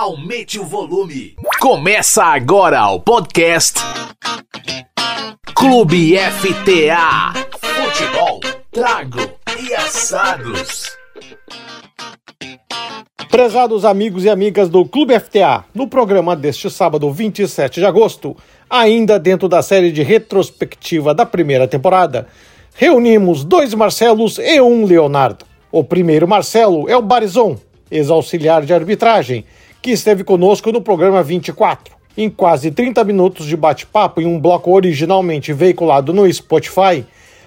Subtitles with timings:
[0.00, 1.36] aumente o volume.
[1.60, 3.78] Começa agora o podcast
[5.54, 7.34] Clube FTA.
[7.60, 8.40] Futebol,
[8.72, 9.18] trago
[9.62, 10.96] e assados.
[13.30, 18.34] Prezados amigos e amigas do Clube FTA, no programa deste sábado 27 de agosto,
[18.70, 22.26] ainda dentro da série de retrospectiva da primeira temporada,
[22.74, 25.44] reunimos dois Marcelos e um Leonardo.
[25.70, 27.58] O primeiro Marcelo é o Barizon,
[27.90, 29.44] ex-auxiliar de arbitragem,
[29.82, 31.94] que esteve conosco no programa 24.
[32.16, 37.04] Em quase 30 minutos de bate-papo em um bloco originalmente veiculado no Spotify,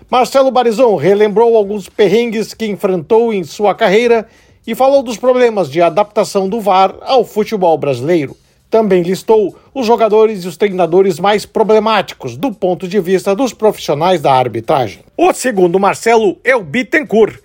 [0.09, 4.27] Marcelo Barizon relembrou alguns perrengues que enfrentou em sua carreira
[4.65, 8.35] e falou dos problemas de adaptação do VAR ao futebol brasileiro.
[8.69, 14.21] Também listou os jogadores e os treinadores mais problemáticos do ponto de vista dos profissionais
[14.21, 15.01] da arbitragem.
[15.15, 17.37] O segundo Marcelo é o Bittencourt,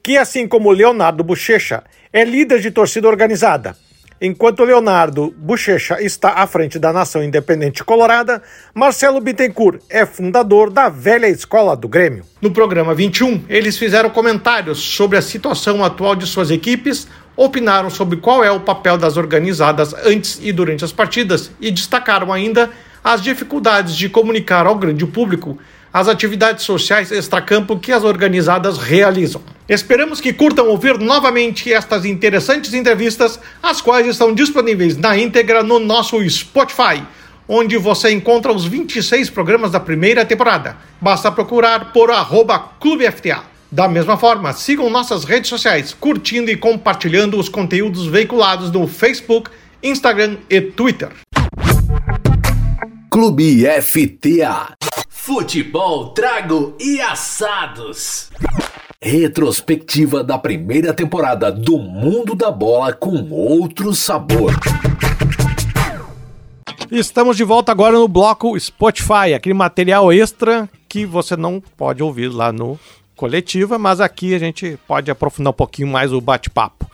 [0.00, 1.82] que, assim como Leonardo Bochecha,
[2.12, 3.76] é líder de torcida organizada
[4.18, 8.42] Enquanto Leonardo Bochecha está à frente da Nação Independente Colorada,
[8.74, 12.24] Marcelo Bittencourt é fundador da velha escola do Grêmio.
[12.40, 18.16] No programa 21, eles fizeram comentários sobre a situação atual de suas equipes, opinaram sobre
[18.16, 22.70] qual é o papel das organizadas antes e durante as partidas e destacaram ainda
[23.04, 25.58] as dificuldades de comunicar ao grande público
[25.96, 29.40] as atividades sociais extracampo que as organizadas realizam.
[29.66, 35.78] Esperamos que curtam ouvir novamente estas interessantes entrevistas, as quais estão disponíveis na íntegra no
[35.78, 37.02] nosso Spotify,
[37.48, 40.76] onde você encontra os 26 programas da primeira temporada.
[41.00, 42.10] Basta procurar por
[42.78, 43.44] ClubeFTA.
[43.72, 49.50] Da mesma forma, sigam nossas redes sociais, curtindo e compartilhando os conteúdos veiculados no Facebook,
[49.82, 51.08] Instagram e Twitter.
[53.10, 54.76] Clube FTA.
[55.26, 58.30] Futebol, trago e assados.
[59.02, 64.52] Retrospectiva da primeira temporada do Mundo da Bola com outro sabor.
[66.92, 72.28] Estamos de volta agora no bloco Spotify, aquele material extra que você não pode ouvir
[72.28, 72.78] lá no
[73.16, 76.88] Coletiva, mas aqui a gente pode aprofundar um pouquinho mais o bate-papo.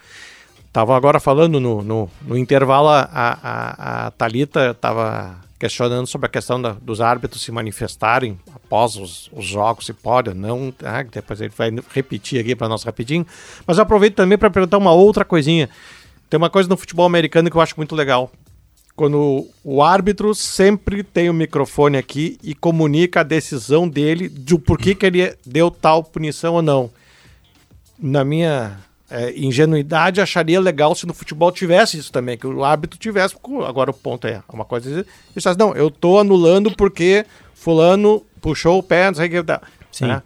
[0.72, 6.28] Tava agora falando no, no, no intervalo, a, a, a Thalita estava questionando sobre a
[6.28, 10.74] questão da, dos árbitros se manifestarem após os, os jogos, se pode ou não.
[10.82, 13.24] Ah, depois ele vai repetir aqui para nós rapidinho.
[13.64, 15.70] Mas eu aproveito também para perguntar uma outra coisinha.
[16.28, 18.32] Tem uma coisa no futebol americano que eu acho muito legal.
[18.96, 24.76] Quando o árbitro sempre tem o microfone aqui e comunica a decisão dele de por
[24.76, 26.90] que, que ele deu tal punição ou não.
[27.96, 28.80] Na minha
[29.12, 33.36] é, ingenuidade, acharia legal se no futebol tivesse isso também, que o árbitro tivesse.
[33.66, 35.04] Agora o ponto é uma coisa.
[35.36, 39.60] Diz, não, eu tô anulando porque fulano puxou o pé, não sei o que.
[39.92, 40.06] Sim.
[40.06, 40.22] Né?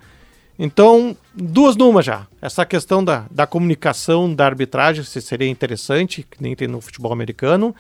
[0.56, 2.28] Então, duas numa já.
[2.40, 7.74] Essa questão da, da comunicação da arbitragem seria interessante, que nem tem no futebol americano.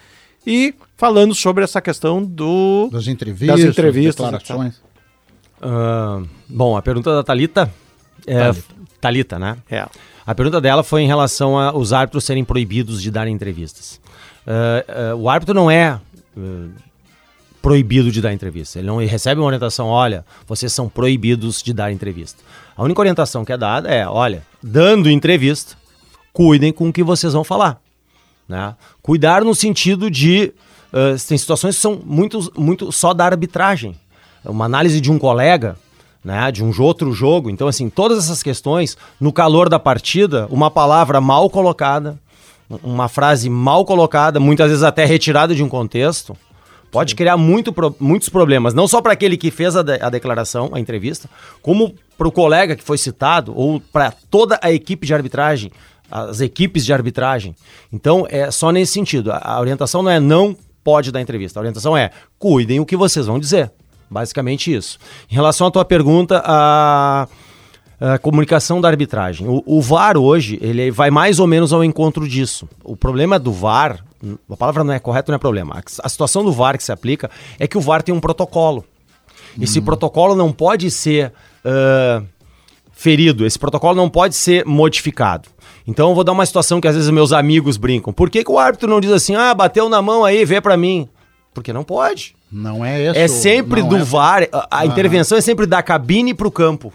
[0.44, 4.76] E falando sobre essa questão do das entrevistas, das entrevistas declarações.
[5.60, 7.72] Uh, bom, a pergunta da Talita
[8.26, 9.56] é Talita, Talita né?
[9.70, 9.86] É.
[10.26, 14.00] A pergunta dela foi em relação aos árbitros serem proibidos de dar entrevistas.
[14.46, 16.00] Uh, uh, o árbitro não é
[16.36, 16.70] uh,
[17.62, 18.78] proibido de dar entrevista.
[18.78, 22.42] Ele não ele recebe uma orientação, olha, vocês são proibidos de dar entrevista.
[22.76, 25.76] A única orientação que é dada é, olha, dando entrevista,
[26.32, 27.80] cuidem com o que vocês vão falar.
[28.48, 28.74] Né?
[29.02, 30.52] Cuidar no sentido de...
[31.26, 33.96] tem situações que são muito, muito só da arbitragem.
[34.44, 35.76] Uma análise de um colega
[36.26, 37.48] né, de um outro jogo.
[37.48, 42.18] Então, assim, todas essas questões, no calor da partida, uma palavra mal colocada,
[42.82, 46.36] uma frase mal colocada, muitas vezes até retirada de um contexto,
[46.90, 47.16] pode Sim.
[47.16, 48.74] criar muito, muitos problemas.
[48.74, 51.30] Não só para aquele que fez a, de, a, declaração, a entrevista,
[51.62, 55.70] como para o colega que foi citado, ou para toda a equipe de arbitragem,
[56.10, 57.54] as equipes de arbitragem.
[57.92, 59.30] Então, é só nesse sentido.
[59.30, 61.60] A, a orientação não é não pode dar entrevista.
[61.60, 63.70] A orientação é cuidem o que vocês vão dizer.
[64.10, 64.98] Basicamente isso.
[65.30, 67.26] Em relação à tua pergunta, a,
[68.00, 69.48] a comunicação da arbitragem.
[69.48, 72.68] O, o, VAR hoje, ele vai mais ou menos ao encontro disso.
[72.84, 74.04] O problema do VAR,
[74.50, 75.76] a palavra não é correta, não é problema.
[75.76, 78.84] A, a situação do VAR que se aplica é que o VAR tem um protocolo.
[79.60, 79.84] Esse uhum.
[79.86, 81.32] protocolo não pode ser
[81.64, 82.24] uh,
[82.92, 85.48] ferido, esse protocolo não pode ser modificado.
[85.86, 88.12] Então eu vou dar uma situação que às vezes meus amigos brincam.
[88.12, 90.76] Por que, que o árbitro não diz assim, ah, bateu na mão aí, vê para
[90.76, 91.08] mim?
[91.54, 92.35] Porque não pode.
[92.50, 93.18] Não é isso.
[93.18, 94.02] É sempre do é...
[94.02, 94.48] VAR.
[94.52, 96.92] A, a intervenção é sempre da cabine para o campo.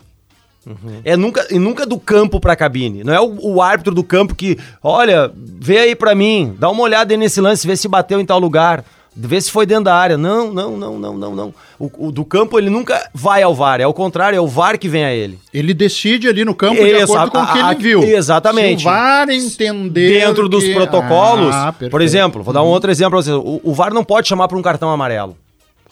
[0.65, 1.01] Uhum.
[1.03, 3.03] É nunca, e nunca do campo para a cabine.
[3.03, 6.83] Não é o, o, árbitro do campo que, olha, vê aí para mim, dá uma
[6.83, 8.85] olhada aí nesse lance, vê se bateu em tal lugar.
[9.13, 10.17] Vê se foi dentro da área.
[10.17, 11.53] Não, não, não, não, não, não.
[11.77, 13.81] O, o, do campo ele nunca vai ao VAR.
[13.81, 15.37] É o contrário, é o VAR que vem a ele.
[15.53, 18.03] Ele decide ali no campo de acordo com o que ele viu.
[18.03, 18.83] Exatamente.
[18.83, 20.19] Se o VAR entender.
[20.21, 20.73] Dentro dos que...
[20.73, 21.53] protocolos.
[21.53, 22.71] Ah, por exemplo, vou dar um uhum.
[22.71, 23.35] outro exemplo pra vocês.
[23.35, 25.35] O, o VAR não pode chamar para um cartão amarelo.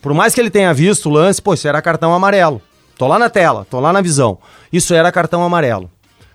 [0.01, 2.62] Por mais que ele tenha visto o lance, pô, isso era cartão amarelo.
[2.98, 4.38] Tô lá na tela, tô lá na visão.
[4.72, 5.90] Isso era cartão amarelo.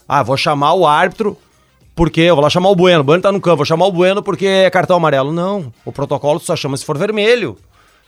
[0.08, 1.36] Ah, vou chamar o árbitro
[1.94, 3.92] porque eu vou lá chamar o Bueno, o Bueno tá no campo, vou chamar o
[3.92, 5.32] Bueno porque é cartão amarelo.
[5.32, 7.56] Não, o protocolo só chama se for vermelho.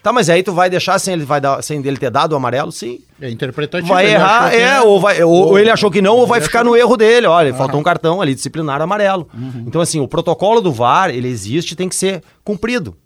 [0.03, 2.37] Tá, mas aí tu vai deixar sem ele, vai dar, sem ele ter dado o
[2.37, 2.71] amarelo?
[2.71, 3.01] Sim.
[3.21, 3.93] É interpretativo.
[3.93, 6.63] Vai errar, é, é, ou, vai, ou, ou, ele achou que não, ou vai ficar
[6.63, 7.27] no erro dele.
[7.27, 7.55] Olha, ah.
[7.55, 9.29] faltou um cartão ali disciplinar amarelo.
[9.35, 9.65] Uhum.
[9.67, 12.97] Então, assim, o protocolo do VAR, ele existe e tem que ser cumprido.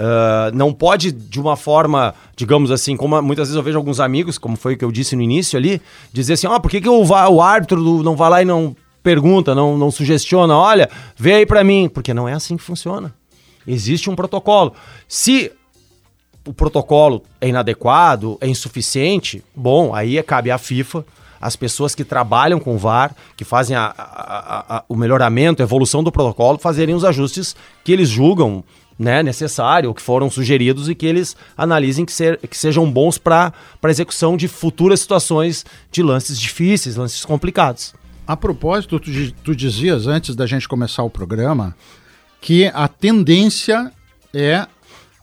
[0.00, 4.38] Uh, não pode, de uma forma, digamos assim, como muitas vezes eu vejo alguns amigos,
[4.38, 6.88] como foi o que eu disse no início ali, dizer assim: ah, por que, que
[6.88, 11.46] o, o árbitro não vai lá e não pergunta, não, não sugestiona, olha, vê aí
[11.46, 13.14] para mim, porque não é assim que funciona.
[13.66, 14.72] Existe um protocolo.
[15.06, 15.52] Se
[16.46, 21.04] o protocolo é inadequado, é insuficiente, bom, aí é, cabe à FIFA,
[21.38, 25.64] as pessoas que trabalham com o VAR, que fazem a, a, a, o melhoramento, a
[25.64, 27.54] evolução do protocolo, fazerem os ajustes
[27.84, 28.64] que eles julgam
[29.00, 33.50] né, necessário, que foram sugeridos e que eles analisem que, ser, que sejam bons para
[33.82, 37.94] a execução de futuras situações de lances difíceis, lances complicados.
[38.26, 41.74] A propósito, tu, tu dizias antes da gente começar o programa
[42.42, 43.90] que a tendência
[44.34, 44.66] é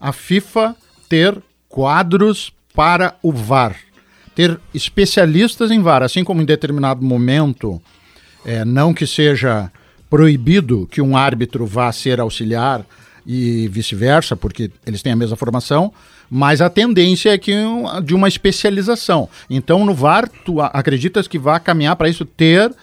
[0.01, 0.75] a FIFA
[1.07, 1.37] ter
[1.69, 3.75] quadros para o VAR,
[4.33, 7.79] ter especialistas em VAR, assim como em determinado momento,
[8.43, 9.71] é, não que seja
[10.09, 12.83] proibido que um árbitro vá ser auxiliar
[13.27, 15.91] e vice-versa, porque eles têm a mesma formação,
[16.29, 17.53] mas a tendência é que
[18.05, 19.27] de uma especialização.
[19.49, 22.73] Então, no VAR, tu acreditas que vai caminhar para isso ter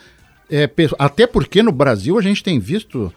[0.50, 0.68] é,
[0.98, 3.10] até porque no Brasil a gente tem visto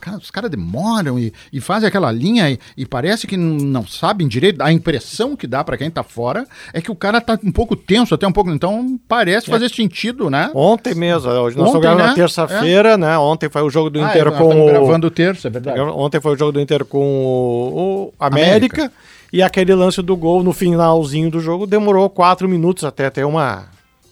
[0.00, 4.28] Cara, os caras demoram e, e fazem aquela linha e, e, parece que não sabem
[4.28, 4.62] direito.
[4.62, 7.74] A impressão que dá para quem tá fora é que o cara tá um pouco
[7.74, 8.50] tenso, até um pouco.
[8.50, 9.52] Então parece é.
[9.52, 10.50] fazer sentido, né?
[10.54, 12.08] Ontem mesmo, hoje nós estamos gravando né?
[12.08, 12.96] na terça-feira, é.
[12.96, 13.18] né?
[13.18, 14.62] Ontem foi o jogo do ah, Inter é, com.
[14.62, 14.66] O...
[14.66, 15.80] gravando terça, é verdade.
[15.80, 18.92] Ontem foi o jogo do Inter com o, o América, América.
[19.32, 23.66] E aquele lance do gol no finalzinho do jogo demorou quatro minutos até ter uma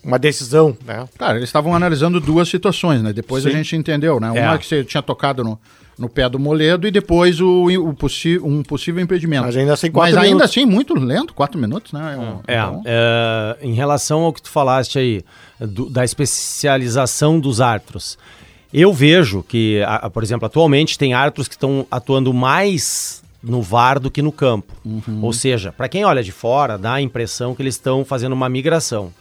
[0.09, 1.07] uma decisão, né?
[1.19, 3.13] Cara, eles estavam analisando duas situações, né?
[3.13, 3.51] Depois Sim.
[3.51, 4.31] a gente entendeu, né?
[4.31, 4.59] Uma é.
[4.59, 5.59] que você tinha tocado no,
[5.99, 9.45] no pé do Moledo e depois o, o possi um possível impedimento.
[9.45, 12.15] Mas ainda assim, quatro Mas ainda assim, muito lento, quatro minutos, né?
[12.47, 15.23] É, um, é, é, em relação ao que tu falaste aí,
[15.61, 18.17] do, da especialização dos árbitros,
[18.73, 24.01] eu vejo que, a, por exemplo, atualmente tem árbitros que estão atuando mais no VAR
[24.01, 24.73] do que no campo.
[24.87, 25.21] Uhum.
[25.21, 28.49] Ou seja, para quem olha de fora, dá a impressão que eles estão fazendo uma
[28.49, 29.13] migração.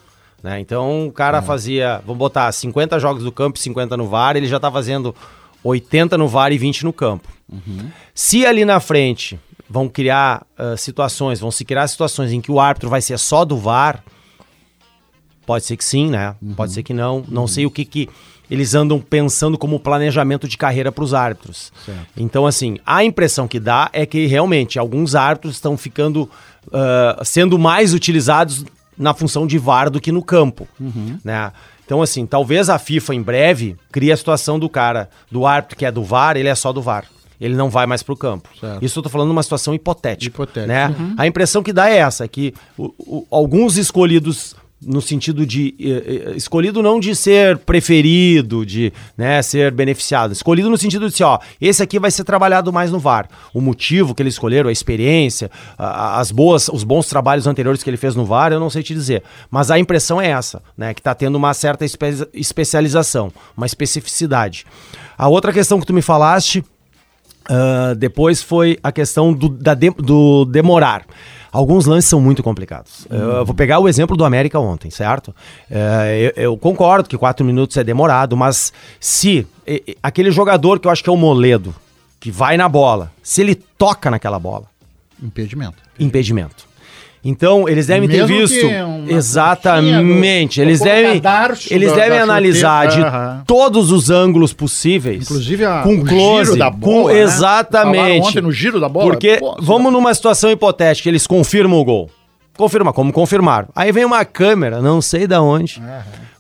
[0.42, 0.60] Né?
[0.60, 1.42] Então o cara é.
[1.42, 5.16] fazia, vamos botar 50 jogos do campo e 50 no VAR, ele já está fazendo
[5.63, 7.28] 80 no VAR e 20 no campo.
[7.51, 7.89] Uhum.
[8.13, 9.39] Se ali na frente
[9.69, 13.44] vão criar uh, situações, vão se criar situações em que o árbitro vai ser só
[13.44, 14.04] do VAR,
[15.45, 16.36] pode ser que sim, né?
[16.42, 16.54] Uhum.
[16.54, 17.24] Pode ser que não.
[17.28, 17.48] Não uhum.
[17.48, 18.10] sei o que, que
[18.50, 21.72] eles andam pensando como planejamento de carreira para os árbitros.
[21.86, 22.07] Certo.
[22.16, 26.30] Então, assim, a impressão que dá é que realmente alguns árbitros estão ficando
[26.68, 28.63] uh, sendo mais utilizados
[28.98, 31.18] na função de VAR do que no campo, uhum.
[31.24, 31.52] né?
[31.86, 35.86] Então, assim, talvez a FIFA em breve crie a situação do cara, do árbitro que
[35.86, 37.06] é do VAR, ele é só do VAR.
[37.40, 38.50] Ele não vai mais para o campo.
[38.60, 38.84] Certo.
[38.84, 40.26] Isso eu tô falando numa situação hipotética.
[40.26, 40.68] Hipotética.
[40.68, 40.88] Né?
[40.88, 41.16] Uhum.
[41.18, 46.31] A impressão que dá é essa, que o, o, alguns escolhidos no sentido de eh,
[46.31, 51.24] eh, escolhido não de ser preferido, de né, ser beneficiado, escolhido no sentido de assim,
[51.24, 53.27] ó, esse aqui vai ser trabalhado mais no VAR.
[53.53, 57.98] O motivo que eles escolheram, a experiência, as boas, os bons trabalhos anteriores que ele
[57.98, 61.00] fez no VAR, eu não sei te dizer, mas a impressão é essa, né, que
[61.00, 64.65] está tendo uma certa espe especialização, uma especificidade.
[65.17, 66.63] A outra questão que tu me falaste
[67.50, 71.06] uh, depois foi a questão do, da de, do demorar.
[71.51, 73.08] Alguns lances são muito complicados.
[73.10, 73.18] Uhum.
[73.18, 75.34] Eu vou pegar o exemplo do América ontem, certo?
[75.72, 79.48] É, eu, eu, concordo que quatro minutos é demorado, mas se
[80.04, 81.74] aquele jogador que eu acho que é o Moledo,
[82.20, 84.66] que vai na bola, se ele toca naquela bola.
[85.22, 85.77] Impedimento.
[86.00, 86.66] Impedimento.
[87.24, 88.67] Então, eles devem Mesmo ter visto.
[89.07, 90.62] Exatamente.
[90.62, 91.21] eles devem,
[91.69, 93.01] eles devem analisar de
[93.45, 95.24] todos os ângulos possíveis.
[95.24, 97.03] Inclusive a, com close, giro da bola.
[97.03, 97.19] Com, né?
[97.19, 98.27] Exatamente.
[98.27, 99.09] ontem no giro da bola.
[99.09, 102.09] Porque Pô, vamos numa situação hipotética, eles confirmam o gol.
[102.55, 103.67] Confirma, como confirmar.
[103.75, 105.81] Aí vem uma câmera, não sei da onde,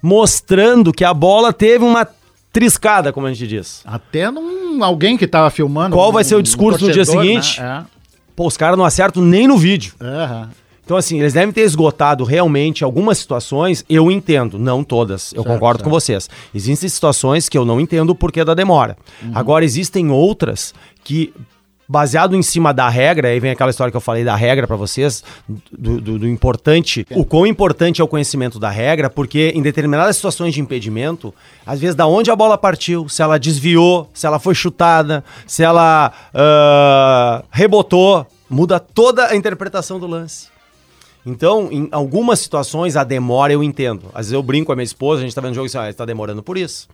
[0.01, 2.07] mostrando que a bola teve uma
[2.51, 3.81] triscada, como a gente diz.
[3.85, 5.95] Até num, alguém que estava filmando.
[5.95, 7.61] Qual um, vai ser o discurso um no dia seguinte?
[7.61, 7.83] Né?
[7.83, 7.97] É.
[8.35, 9.93] Pô, os caras não acertam nem no vídeo.
[10.01, 10.47] Uhum.
[10.87, 15.53] Então, assim, eles devem ter esgotado realmente algumas situações, eu entendo, não todas, eu certo,
[15.53, 15.83] concordo certo.
[15.83, 16.29] com vocês.
[16.55, 18.95] Existem situações que eu não entendo o porquê da demora.
[19.21, 19.31] Uhum.
[19.35, 21.33] Agora, existem outras que
[21.89, 24.77] baseado em cima da regra, aí vem aquela história que eu falei da regra pra
[24.77, 25.25] vocês,
[25.77, 30.15] do, do- do importante, o quão importante é o conhecimento da regra, porque em determinadas
[30.15, 31.33] situações de impedimento,
[31.65, 35.63] às vezes da onde a bola partiu, se ela desviou, se ela foi chutada, se
[35.63, 40.47] ela ah, rebotou, muda toda a interpretação do lance.
[41.29, 44.05] Então, em algumas situações, a demora eu entendo.
[44.13, 45.67] Às vezes eu brinco com a minha esposa, a gente tá vendo o jogo e
[45.67, 46.87] assim, ah, está demorando por isso.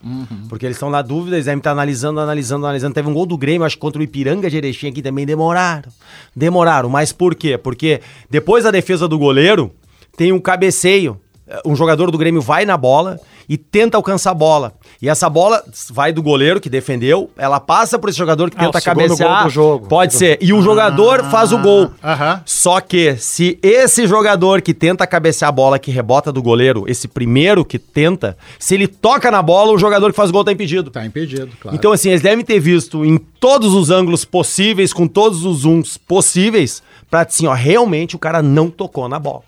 [0.50, 2.96] Porque eles estão na dúvida, eles devem estar analisando, analisando, analisando.
[2.96, 5.92] Teve um gol do Grêmio, acho que contra o Ipiranga de Erechim aqui também demoraram.
[6.36, 7.60] Demoraram, mas por quê?
[7.60, 9.72] Porque depois da defesa do goleiro,
[10.18, 11.20] tem um cabeceio.
[11.66, 13.20] Um jogador do Grêmio vai na bola
[13.50, 14.72] e tenta alcançar a bola.
[15.02, 18.62] E essa bola vai do goleiro que defendeu, ela passa por esse jogador que Ah,
[18.66, 19.36] tenta cabecear.
[19.40, 19.88] gol do jogo.
[19.88, 20.38] Pode ser.
[20.42, 21.92] E o jogador faz o gol.
[22.02, 22.42] Aham.
[22.46, 27.10] Só que se esse jogador que tenta cabecear a bola que rebota do goleiro, esse
[27.10, 30.52] primeiro que tenta, se ele toca na bola, o jogador que faz o gol tá
[30.54, 30.90] impedido.
[30.90, 31.76] Tá impedido, claro.
[31.76, 35.98] Então, assim, eles devem ter visto em todos os ângulos possíveis, com todos os zooms
[35.98, 36.82] possíveis,
[37.12, 39.42] pra assim, ó, realmente o cara não tocou na bola.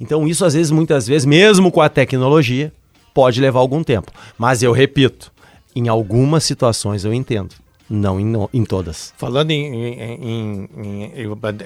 [0.00, 2.72] Então, isso às vezes, muitas vezes, mesmo com a tecnologia,
[3.12, 4.10] pode levar algum tempo.
[4.38, 5.32] Mas eu repito,
[5.74, 7.54] em algumas situações eu entendo,
[7.90, 9.12] não em, em todas.
[9.16, 11.10] Falando em, em, em-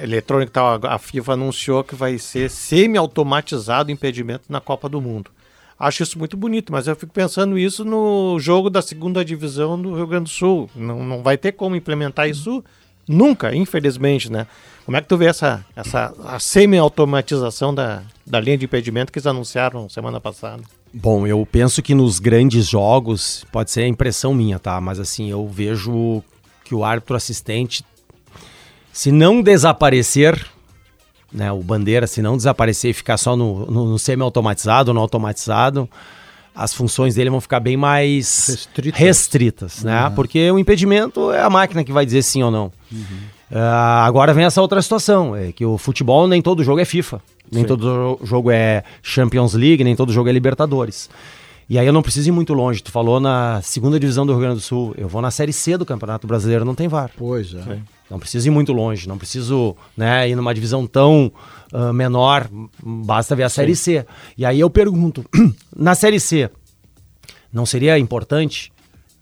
[0.02, 5.30] eletrônico tal, a FIFA anunciou que vai ser semi-automatizado impedimento na Copa do Mundo.
[5.78, 9.94] Acho isso muito bonito, mas eu fico pensando isso no jogo da segunda divisão do
[9.94, 10.70] Rio Grande do Sul.
[10.74, 12.64] Não, não vai ter como implementar isso
[13.08, 14.46] nunca, infelizmente, né?
[14.84, 19.26] Como é que tu vê essa, essa semi-automatização da, da linha de impedimento que eles
[19.26, 20.62] anunciaram semana passada?
[20.92, 24.80] Bom, eu penso que nos grandes jogos, pode ser a impressão minha, tá?
[24.80, 26.22] Mas assim, eu vejo
[26.64, 27.84] que o árbitro assistente,
[28.92, 30.46] se não desaparecer,
[31.32, 35.88] né, o bandeira, se não desaparecer e ficar só no, no, no semi-automatizado, no automatizado,
[36.56, 39.00] as funções dele vão ficar bem mais Restritas.
[39.00, 40.10] restritas, né?
[40.16, 42.72] Porque o impedimento é a máquina que vai dizer sim ou não.
[43.52, 47.20] Ah, agora vem essa outra situação, é que o futebol nem todo jogo é FIFA,
[47.52, 51.08] nem todo jo- jogo é Champions League, nem todo jogo é Libertadores.
[51.68, 52.80] E aí eu não preciso ir muito longe.
[52.82, 55.76] Tu falou na segunda divisão do Rio Grande do Sul, eu vou na série C
[55.76, 57.10] do Campeonato Brasileiro, não tem VAR.
[57.16, 57.78] Pois é.
[58.10, 61.32] Não preciso ir muito longe, não preciso né, ir numa divisão tão
[61.72, 62.48] ah, menor,
[62.82, 64.06] basta ver a Série C.
[64.38, 65.24] E aí eu pergunto,
[65.76, 66.48] na Série C,
[67.52, 68.72] não seria importante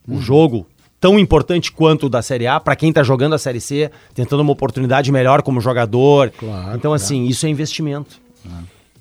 [0.07, 0.67] o jogo
[1.01, 4.41] tão importante quanto o da Série A para quem está jogando a Série C, tentando
[4.41, 6.31] uma oportunidade melhor como jogador?
[6.31, 8.21] Claro, então assim, isso é investimento.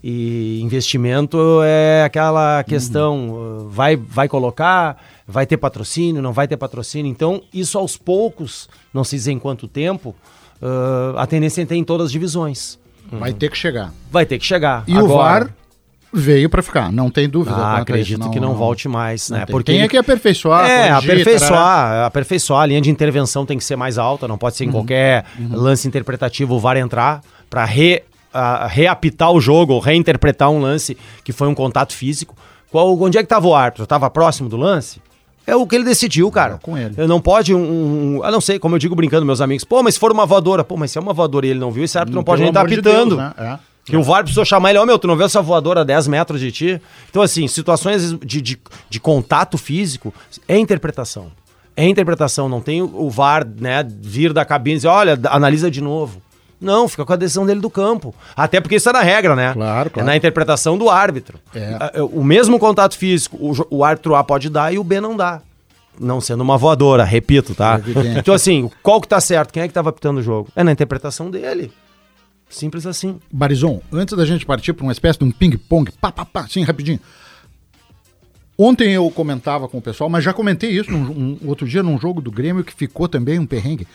[0.03, 6.57] E investimento é aquela questão, uh, vai, vai colocar, vai ter patrocínio, não vai ter
[6.57, 7.09] patrocínio.
[7.09, 10.13] Então, isso aos poucos, não se diz em quanto tempo,
[10.61, 12.77] uh, a tendência é ter em todas as divisões.
[13.11, 13.93] Vai ter que chegar.
[14.11, 14.83] Vai ter que chegar.
[14.87, 15.49] E o VAR
[16.11, 17.55] veio pra ficar, não tem dúvida.
[17.55, 19.45] Ah, a acredito isso, que não, volte mais, não né?
[19.45, 19.51] tem.
[19.53, 20.69] Porque tem é que aperfeiçoar.
[20.69, 22.05] é, corrigir, aperfeiçoar, tarará.
[22.07, 22.61] aperfeiçoar.
[22.61, 24.73] A linha de intervenção tem que ser mais alta, não pode ser em Uhum.
[24.73, 30.59] qualquer lance interpretativo o VAR entrar para re, a- reapitar o jogo, ou reinterpretar um
[30.59, 32.35] lance que foi um contato físico.
[32.71, 33.83] Qual, onde é que estava o árbitro?
[33.83, 34.99] Estava próximo do lance?
[35.45, 36.55] É o que ele decidiu, cara.
[36.55, 36.93] É com ele.
[36.97, 38.23] Eu não pode um, um.
[38.23, 39.63] Ah, não sei, como eu digo brincando, meus amigos.
[39.65, 40.63] Pô, mas se for uma voadora.
[40.63, 42.51] Pô, mas se é uma voadora e ele não viu, esse árbitro não pode Pelo
[42.53, 43.17] nem estar de apitando.
[43.17, 43.33] Deus, né?
[43.37, 43.59] É.
[43.85, 46.07] Que o VAR precisou chamar ele, ó, meu, tu não vê essa voadora a 10
[46.07, 46.81] metros de ti?
[47.09, 48.57] Então, assim, situações de, de,
[48.89, 50.13] de contato físico
[50.47, 51.27] é interpretação.
[51.75, 55.81] É interpretação, não tem o VAR, né, vir da cabine e dizer, olha, analisa de
[55.81, 56.21] novo.
[56.63, 58.15] Não, fica com a decisão dele do campo.
[58.35, 59.53] Até porque isso é na regra, né?
[59.53, 60.07] Claro, É claro.
[60.07, 61.37] na interpretação do árbitro.
[61.53, 61.77] É.
[61.79, 63.37] Ah, O mesmo contato físico,
[63.69, 65.41] o, árbitro A pode dar e o B não dá.
[65.99, 67.75] Não sendo uma voadora, repito, tá?
[67.75, 68.19] Evidente.
[68.19, 69.51] Então, assim, qual que tá certo?
[69.51, 70.49] Quem é que tava apitando o jogo?
[70.55, 71.71] É na interpretação dele.
[72.49, 73.19] Simples assim.
[73.31, 76.63] Barizon, antes da gente partir para uma espécie de um ping-pong, pá, pá, pá, assim,
[76.63, 76.99] rapidinho.
[78.57, 81.99] Ontem eu comentava com o pessoal, mas já comentei isso num, um, outro dia num
[81.99, 83.87] jogo do Grêmio que ficou também um perrengue.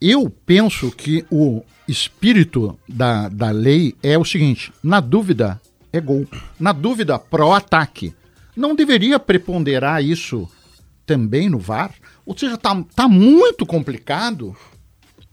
[0.00, 5.60] Eu penso que o espírito da, da lei é o seguinte: na dúvida,
[5.92, 6.26] é gol.
[6.58, 8.14] Na dúvida, pró-ataque.
[8.56, 10.48] Não deveria preponderar isso
[11.06, 11.94] também no VAR?
[12.24, 14.56] Ou seja, tá, tá muito complicado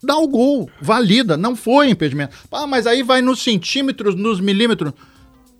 [0.01, 2.35] dá o gol, valida, não foi impedimento.
[2.51, 4.93] Ah, mas aí vai nos centímetros, nos milímetros.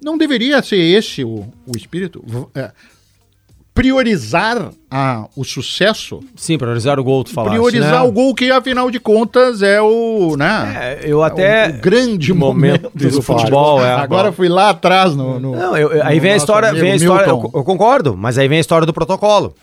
[0.02, 2.24] Não deveria ser esse o, o espírito?
[2.54, 2.72] É,
[3.78, 8.10] priorizar a, o sucesso, Sim, priorizar o gol, tu falaste, priorizar né?
[8.10, 10.98] o gol que, afinal de contas, é o, né?
[11.04, 11.68] É, eu até...
[11.68, 13.94] o, o grande momento momento, do futebol, é.
[13.94, 15.40] Agora fui lá atrás no...
[15.40, 18.18] no- Não, eu- eu- aí no vem a história, vem a história, eu, eu concordo,
[18.18, 19.54] mas aí vem a história do protocolo.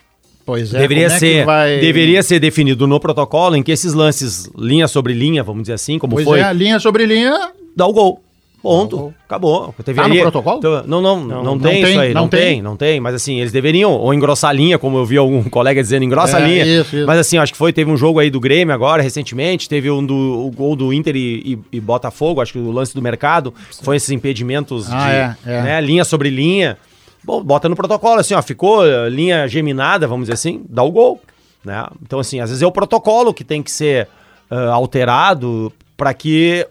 [0.47, 4.49] Pois é, deveria é ser, vai- deveria ser definido no protocolo em que esses lances
[4.57, 7.93] linha sobre linha, vamos dizer assim, como Pois foi, é, linha sobre linha, dá o
[7.93, 8.24] gol.
[8.65, 9.15] Ponto.
[9.27, 9.75] Acabou.
[9.85, 10.57] Teve Tá no protocolo?
[10.59, 12.15] Então, Não, não, não, não tem, isso aí.
[12.15, 12.99] Não, tem, não tem.
[12.99, 16.39] Mas assim, eles deveriam ou engrossar a linha, como eu vi algum colega dizendo, engrossa
[16.39, 16.65] a É, linha.
[16.81, 17.07] isso, isso.
[17.07, 20.05] Mas assim, acho que foi, teve um jogo aí do Grêmio agora, recentemente, teve um
[20.05, 20.15] do
[20.47, 23.53] o gol do Inter e, e- e Botafogo, acho que o lance do mercado,
[23.83, 25.63] foi esses impedimentos Ah, é, é.
[25.63, 26.79] Né, linha sobre linha.
[27.23, 30.91] Bom, bota no protocolo, assim, ó, ficou eh, linha geminada, vamos dizer assim, dá o
[30.91, 31.21] gol.
[31.65, 31.87] Né?
[32.03, 34.09] Então, assim, às vezes é o protocolo que tem que ser
[34.51, 36.67] ah, alterado para que,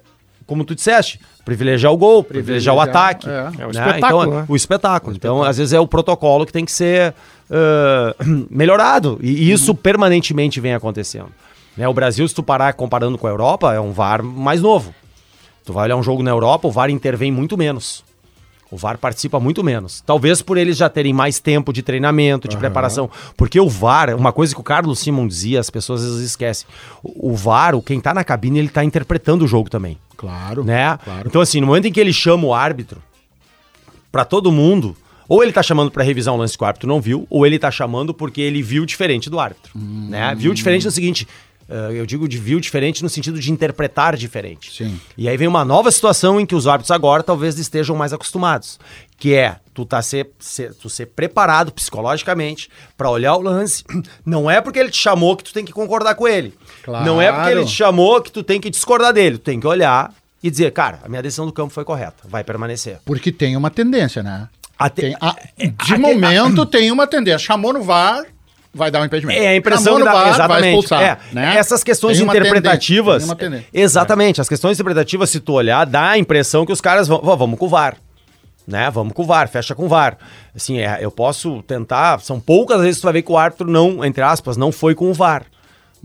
[0.46, 3.30] como tu disseste, privilegiar o gol, privilegiar, o Privilegiar, ataque.
[3.30, 3.64] é.
[3.64, 3.80] É o né?
[3.80, 4.46] espetáculo, então, né?
[4.48, 5.16] O espetáculo.
[5.16, 7.14] Então, às vezes é o protocolo que tem que ser
[7.52, 8.16] ah,
[8.50, 9.20] melhorado.
[9.22, 11.30] E isso permanentemente vem acontecendo.
[11.78, 11.88] Né?
[11.88, 14.94] O Brasil, se tu parar comparando com a Europa, é um VAR mais novo.
[15.66, 18.04] Tu vai olhar um jogo na Europa, o VAR intervém muito menos.
[18.74, 20.02] O VAR participa muito menos.
[20.02, 23.08] Talvez por eles já terem mais tempo de treinamento, de preparação.
[23.38, 26.68] Porque o VAR, uma coisa que o Carlos Simon dizia, as pessoas às vezes esquecem.
[27.04, 29.96] O, o VAR, o quem tá na cabine, ele tá interpretando o jogo também.
[30.18, 30.64] Claro.
[30.64, 30.98] Né?
[31.04, 31.28] claro.
[31.28, 33.00] Então, assim, no momento em que ele chama o árbitro,
[34.12, 34.98] pra todo mundo,
[35.30, 37.60] ou ele tá chamando pra revisar um lance que o árbitro não viu, ou ele
[37.60, 39.72] tá chamando porque ele viu diferente do árbitro.
[39.76, 40.08] Hum.
[40.10, 40.34] Né?
[40.36, 41.28] Viu diferente no seguinte.
[41.74, 44.72] Eh, eu digo de viu diferente no sentido de interpretar diferente.
[44.72, 45.00] Sim.
[45.18, 48.80] E aí vem uma nova situação em que os árbitros agora talvez estejam mais acostumados,
[49.18, 53.84] que é tu tá ser, ser- tu ser preparado psicologicamente pra olhar o lance.
[54.26, 56.54] Não é porque ele te chamou que tu tem que concordar com ele.
[56.84, 57.06] Claro.
[57.06, 59.38] Não é porque ele te chamou que tu tem que discordar dele.
[59.38, 60.14] Tu tem que olhar
[60.44, 63.00] e dizer, cara, a minha decisão do campo foi correta, vai permanecer.
[63.06, 64.48] Porque tem uma tendência, né?
[64.78, 67.40] Até- Tem, a- é, de até- momento tem uma tendência.
[67.40, 68.26] Chamou no VAR,
[68.74, 69.40] vai dar um impedimento.
[69.40, 70.68] É a impressão que dá, vai exatamente.
[70.68, 71.02] expulsar.
[71.02, 71.58] É, né?
[71.58, 73.24] Essas questões interpretativas.
[73.24, 73.68] tendência, tendência.
[73.74, 77.36] Exatamente, as questões interpretativas, se tu olhar, dá a impressão que os caras vão, "Vó,
[77.36, 77.98] vamos com o VAR.
[78.66, 78.90] Né?
[78.90, 80.18] Vamos com o VAR, fecha com o VAR.
[80.56, 82.22] Assim, é, eu posso tentar.
[82.22, 84.96] São poucas vezes que tu vai ver que o árbitro não, entre aspas, não foi
[84.96, 85.44] com o VAR.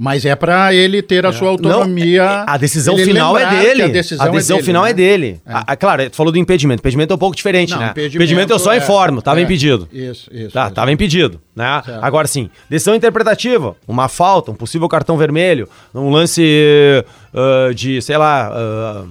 [0.00, 2.23] Mas é pra ele ter a sua Não, autonomia.
[2.23, 3.83] é- a decisão final é dele.
[3.83, 4.90] A A decisão, decisão, é dele, final né?
[4.90, 5.40] é dele.
[5.45, 6.81] Ah, ah, claro, tu falou do impedimento.
[6.81, 7.87] Impedimento é um pouco diferente, Não, né?
[7.90, 9.43] impedimento Impedimento, eu só é- informo, tava é.
[9.43, 9.88] impedido.
[9.93, 10.52] Isso, isso.
[10.52, 10.75] Tá, isso.
[10.75, 11.83] tava impedido, né?
[11.85, 11.99] Certo.
[12.05, 18.17] Agora sim, decisão interpretativa, uma falta, um possível cartão vermelho, um lance ah, de, sei
[18.17, 19.05] lá, ah,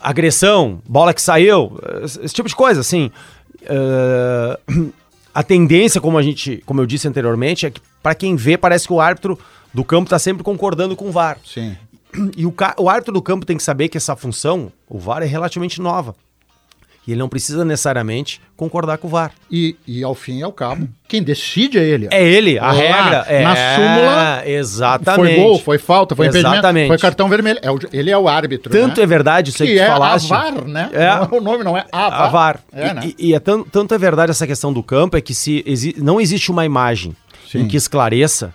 [0.00, 1.76] agressão, bola que saiu,
[2.22, 3.10] esse tipo de coisa, assim.
[3.68, 4.56] Ah,
[5.34, 8.86] a tendência, como a gente, como eu disse anteriormente, é que para quem vê parece
[8.86, 9.36] que o árbitro
[9.74, 11.38] do campo tá sempre concordando com o VAR.
[11.44, 11.76] Sim.
[12.36, 15.26] E o, o árbitro do campo tem que saber que essa função, o VAR, é
[15.26, 16.14] relativamente nova.
[17.06, 19.32] E ele não precisa necessariamente concordar com o VAR.
[19.50, 22.08] E, e ao fim e ao cabo, quem decide é ele.
[22.10, 23.24] É ele, a Lá, regra.
[23.28, 25.34] É, na súmula, Exatamente.
[25.34, 26.88] Foi gol, foi falta, foi Exatamente.
[26.88, 27.58] foi cartão vermelho.
[27.60, 28.72] É o- ele é o árbitro.
[28.72, 29.02] Tanto né?
[29.02, 30.32] é verdade isso aí que que é falaste.
[30.32, 30.88] a VAR, né?
[30.94, 31.08] É.
[31.30, 32.20] Não o nome não é a VAR.
[32.22, 32.60] A VAR.
[32.72, 33.00] É, E- né?
[33.04, 35.96] e, e é tan- tanto é verdade essa questão do campo, é que se exi-
[35.98, 37.14] não existe uma imagem
[37.50, 37.58] Sim.
[37.62, 38.54] em que esclareça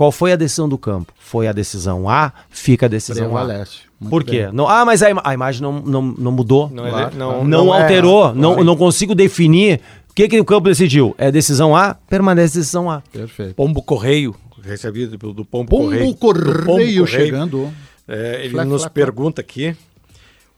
[0.00, 1.12] qual foi a decisão do campo.
[1.18, 3.40] Foi a decisão A, fica a decisão A.
[3.44, 3.80] Prevalece.
[4.00, 4.44] Muito Por quê?
[4.44, 4.52] bem.
[4.54, 6.70] Não, ah, mas a, ima- a imagem não, não, não mudou.
[6.70, 7.16] Não é- Claro.
[7.18, 8.34] não- não, não é- alterou.
[8.34, 8.64] não, Sim.
[8.64, 11.14] não consigo definir o que, que o campo decidiu.
[11.18, 13.02] É decisão A, permanece decisão A.
[13.12, 13.52] Perfeito.
[13.56, 16.14] Pombo Correio, recebido do, do Pombo, Pombo Correio.
[16.16, 17.70] Correio, do Pombo chegando.
[18.08, 19.76] É, ele nos pergunta aqui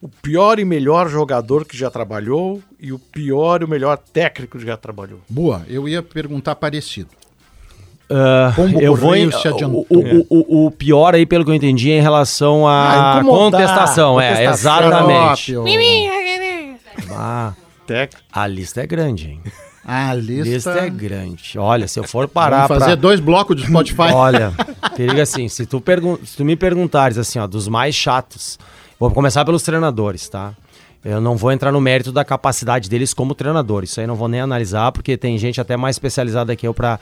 [0.01, 4.57] o pior e melhor jogador que já trabalhou e o pior e o melhor técnico
[4.57, 5.19] que já trabalhou.
[5.29, 7.11] Boa, eu ia perguntar parecido.
[8.15, 11.91] Ah, Pombo eu vou em, o, o, o, o pior aí, pelo que eu entendi,
[11.91, 14.21] é em relação Ah, à incomodar, contestação.
[14.21, 14.87] É, contestação.
[14.87, 15.55] exatamente.
[17.11, 17.53] Ah,
[18.33, 19.41] a lista é grande, hein?
[19.85, 20.49] A A lista.
[20.49, 21.59] lista é grande.
[21.59, 23.01] Olha, se eu for parar Vamos fazer pra...
[23.03, 24.13] dois blocos do Spotify.
[24.15, 24.53] Olha,
[24.95, 28.59] te digo assim, se tu, pergun se tu me perguntares assim, ó, dos mais chatos,
[28.99, 30.53] vou começar pelos treinadores, tá?
[31.05, 33.83] Eu não vou entrar no mérito da capacidade deles como treinador.
[33.83, 37.01] Isso aí não vou nem analisar, porque tem gente até mais especializada que eu pra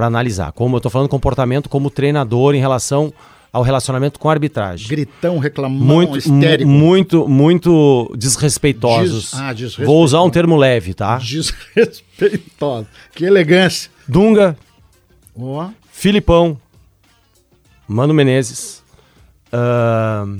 [0.00, 0.50] pra analisar.
[0.52, 3.12] Como eu tô falando comportamento como treinador em relação
[3.52, 4.88] ao relacionamento com a arbitragem.
[4.88, 6.70] Gritão, reclamão, Muito, histérico.
[6.70, 9.32] mu- muito, muito desrespeitosos.
[9.32, 9.86] Des- ah, desrespeitoso.
[9.94, 11.18] Vou usar um termo leve, tá?
[11.18, 12.86] Desrespeitoso.
[13.14, 13.90] Que elegância.
[14.08, 14.56] Dunga,
[15.38, 16.58] Ó, Filipão,
[17.86, 18.82] Mano Menezes,
[19.52, 20.38] ahn,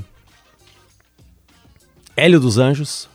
[2.17, 3.11] Hélio dos Anjos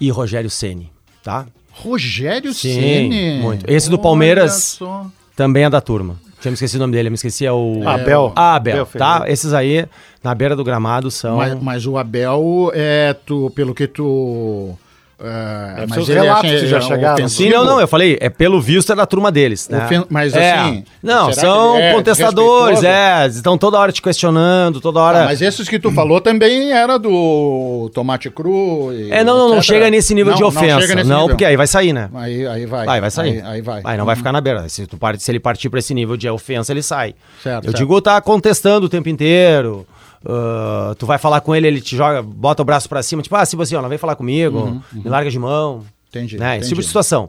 [0.00, 0.90] e Rogério Ceni,
[1.22, 1.46] tá?
[1.74, 3.38] Rogério Sim, Ceni.
[3.40, 3.64] muito.
[3.68, 5.06] Esse do Palmeiras- só.
[5.36, 6.16] Também é da turma.
[6.40, 7.80] Tinha me esquecido o nome dele, eu me esqueci, é o...
[7.88, 8.32] Abel.
[8.36, 9.12] Ah, Abel, Abel tá?
[9.14, 9.32] Ferreira.
[9.32, 9.86] Esses aí,
[10.22, 11.38] na beira do gramado, são...
[11.38, 14.78] Mas, mas o Abel, é, tu, pelo que tu...
[15.16, 17.28] É, Deve mas ele relatos assim, que já é chegaram.
[17.28, 19.84] Sim, não, não, eu falei, é pelo visto é da turma deles, né?
[19.84, 20.52] Ofen- mas É.
[20.54, 25.22] assim, Não, são é contestadores, é, estão toda hora te questionando, toda hora...
[25.22, 28.92] Ah, mas esses que tu falou também era do tomate cru.
[28.92, 29.66] e É, não, não, não etc.
[29.68, 30.80] chega nesse nível Não, de não ofensa.
[30.80, 31.28] chega Não, nesse nível.
[31.28, 32.10] porque aí vai sair, né?
[32.14, 32.84] Aí, aí vai.
[32.86, 33.40] Vai, vai sair.
[33.42, 33.96] Aí, aí vai.
[33.96, 34.68] não vai ficar na beira.
[34.68, 37.14] Se, tu parte, se ele partir pra esse nível de ofensa, ele sai.
[37.42, 37.76] Certo, Eu certo.
[37.76, 39.86] digo, tá contestando o tempo inteiro.
[40.26, 43.34] Ah, tu vai falar com ele, ele te joga, bota o braço pra cima, tipo,
[43.36, 45.84] ah, se você, ó, não vem falar comigo, me larga de mão.
[46.08, 46.52] Entendi, Né?
[46.52, 46.68] Esse entendi.
[46.68, 47.28] tipo de situação.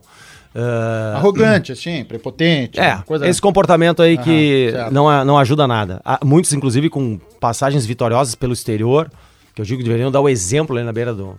[0.54, 2.80] Ah, Arrogante, assim, prepotente.
[2.80, 3.28] é, coisa...
[3.28, 6.02] esse comportamento aí que não, não ajuda nada.
[6.06, 9.12] Há muitos, inclusive, com passagens vitoriosas pelo exterior,
[9.54, 11.38] que eu digo que deveriam dar o exemplo ali na beira do.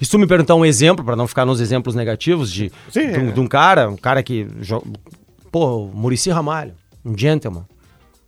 [0.00, 3.12] E se tu me perguntar um exemplo, para não ficar nos exemplos negativos, de, Sim,
[3.12, 3.32] de, um, é.
[3.32, 4.46] de um cara, um cara que.
[5.52, 6.72] Pô, Murici Ramalho,
[7.04, 7.64] um gentleman,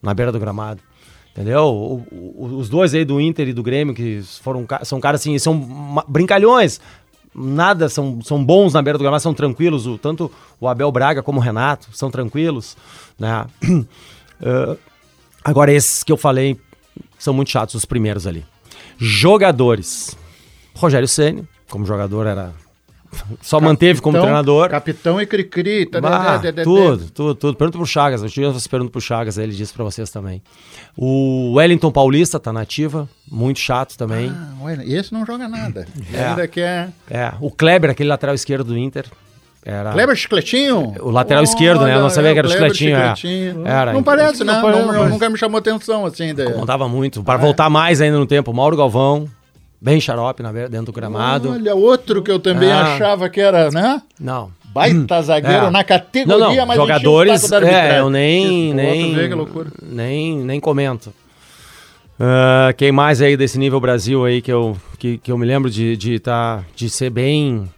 [0.00, 0.80] na beira do gramado.
[1.38, 1.66] Entendeu?
[1.66, 5.38] O- o- os dois aí do Inter e do Grêmio, que foram, são caras assim,
[5.38, 6.80] são brincalhões.
[7.32, 9.86] Nada, são, são bons na beira do gramado, são tranquilos.
[9.86, 12.76] O, tanto o Abel Braga como o Renato são tranquilos.
[13.16, 13.46] Né?
[14.42, 14.76] Eh,
[15.44, 16.58] agora, esses que eu falei
[17.16, 18.44] são muito chatos, os primeiros ali.
[18.96, 20.16] Jogadores.
[20.74, 22.52] Rogério Ceni, como jogador, era.
[23.40, 24.68] Só manteve como Capitão- treinador.
[24.68, 25.86] Capitão e cri-cri.
[25.86, 26.62] tá, Bah, tá, tá, tá, tá.
[26.64, 27.56] tudo, tudo, tudo.
[27.56, 28.22] Pergunta pro Chagas.
[28.36, 30.42] Eu você pergunta pro Chagas, aí ele disse pra vocês também.
[30.96, 34.32] O Wellington Paulista tá na ativa, muito chato também.
[34.34, 35.86] Ah, esse não joga nada.
[36.12, 36.24] É.
[36.28, 36.88] Ainda quer...
[37.10, 39.04] É, o Kleber, aquele lateral esquerdo do Inter.
[39.64, 40.94] Era Kleber Chicletinho?
[41.00, 41.94] O lateral esquerdo, né?
[41.94, 43.14] Eu não sabia que era o Chicletinho, é.
[43.16, 43.66] Chicletinho.
[43.66, 43.92] Era.
[43.92, 44.60] Não parece, né?
[44.62, 46.32] Não Não, Nunca me chamou atenção, assim.
[46.32, 46.50] De...
[46.52, 47.22] contava muito.
[47.22, 49.28] Para voltar mais ainda no tempo, Mauro Galvão,
[49.80, 51.50] bem xarope na, dentro do gramado.
[51.50, 52.94] Olha, outro que eu também Ah.
[52.94, 54.02] achava que era, né?
[54.18, 54.50] Não.
[54.64, 55.70] Baita zagueiro É.
[55.70, 59.70] na categoria, Não, não, mas jogadores, é, eu nem, Isso, nem, vê que loucura.
[59.82, 61.12] nem, nem comento.
[62.20, 65.70] Ah, quem mais aí desse nível Brasil aí que eu, que, que eu me lembro
[65.70, 67.68] de, de, tá, de ser bem...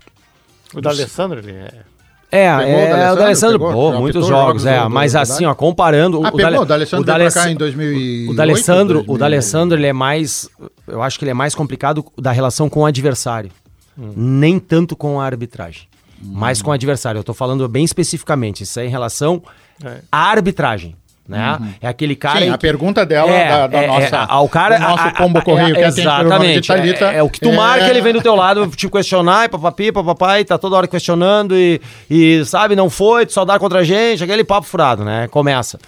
[0.74, 1.89] O da Alessandro, ele é.
[2.32, 3.16] É, Pegou o é, o D'Alessandro?
[3.22, 3.72] D'Alessandro, Pegou?
[3.72, 6.24] pô, muitos jogos, jogos é, mas da assim, ó, comparando...
[6.24, 9.18] Ah, pegou, o D'Alessandro veio pra cá em 2008, O D'Alessandro, o 2000.
[9.18, 10.48] D'Alessandro, ele é mais,
[10.86, 13.50] eu acho que ele é mais complicado da relação com o adversário,
[13.98, 14.12] Hum.
[14.16, 15.88] nem tanto com a arbitragem,
[16.22, 17.18] mas com o adversário.
[17.18, 19.42] Eu tô falando bem especificamente, isso é em relação
[19.84, 19.98] É.
[20.12, 20.94] à arbitragem,
[21.30, 21.58] né?
[21.80, 22.40] É aquele cara Uhum.
[22.42, 24.82] Sim, em a que- pergunta dela, é, da, da é, nossa, é, ao cara, do
[24.82, 27.12] nosso a- a- pombo a- correio, que é, exatamente, Thalita.
[27.12, 29.48] é, é o que tu é- marca, ele vem do teu lado te questionar, e
[29.48, 33.78] papapi, papapai, tá toda hora questionando e, e sabe, não foi, tu só dá contra
[33.80, 35.28] a gente, aquele papo furado, né?
[35.28, 35.78] Começa.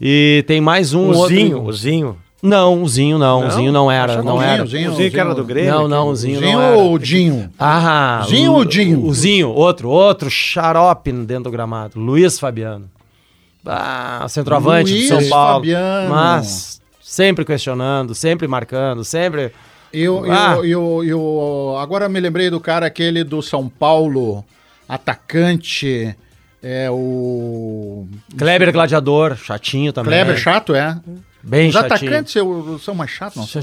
[0.00, 1.34] E tem mais um O outro.
[1.34, 2.16] Zinho, o Zinho.
[2.42, 3.50] Não, o Zinho não, o Não?
[3.52, 4.66] Zinho não era, não o era.
[4.66, 5.70] Zinho, O Zinho que era do Grêmio.
[5.72, 6.76] Não, que- não, o Zinho, Zinho não era.
[6.76, 7.50] ou Dinho?
[7.56, 9.04] Ah, Zinho o- ou Dinho?
[9.06, 11.92] O Zinho, outro, outro xarope dentro do gramado.
[12.00, 12.86] Luiz Fabiano.
[13.64, 15.54] Ah, centroavante Luiz de São Paulo.
[15.64, 16.10] Fabiano.
[16.10, 19.52] Mas sempre questionando, sempre marcando, sempre.
[19.92, 20.54] Eu, Ah.
[20.56, 24.44] eu, eu, eu- agora me lembrei do cara aquele do São Paulo,
[24.88, 26.14] atacante,
[26.62, 28.06] é o...
[28.38, 30.10] Kleber Gladiador, chatinho também.
[30.12, 30.98] Kleber chato, é?
[31.42, 32.10] Bem Os chatinho.
[32.10, 32.34] atacantes
[32.84, 33.62] são mais chatos, não são,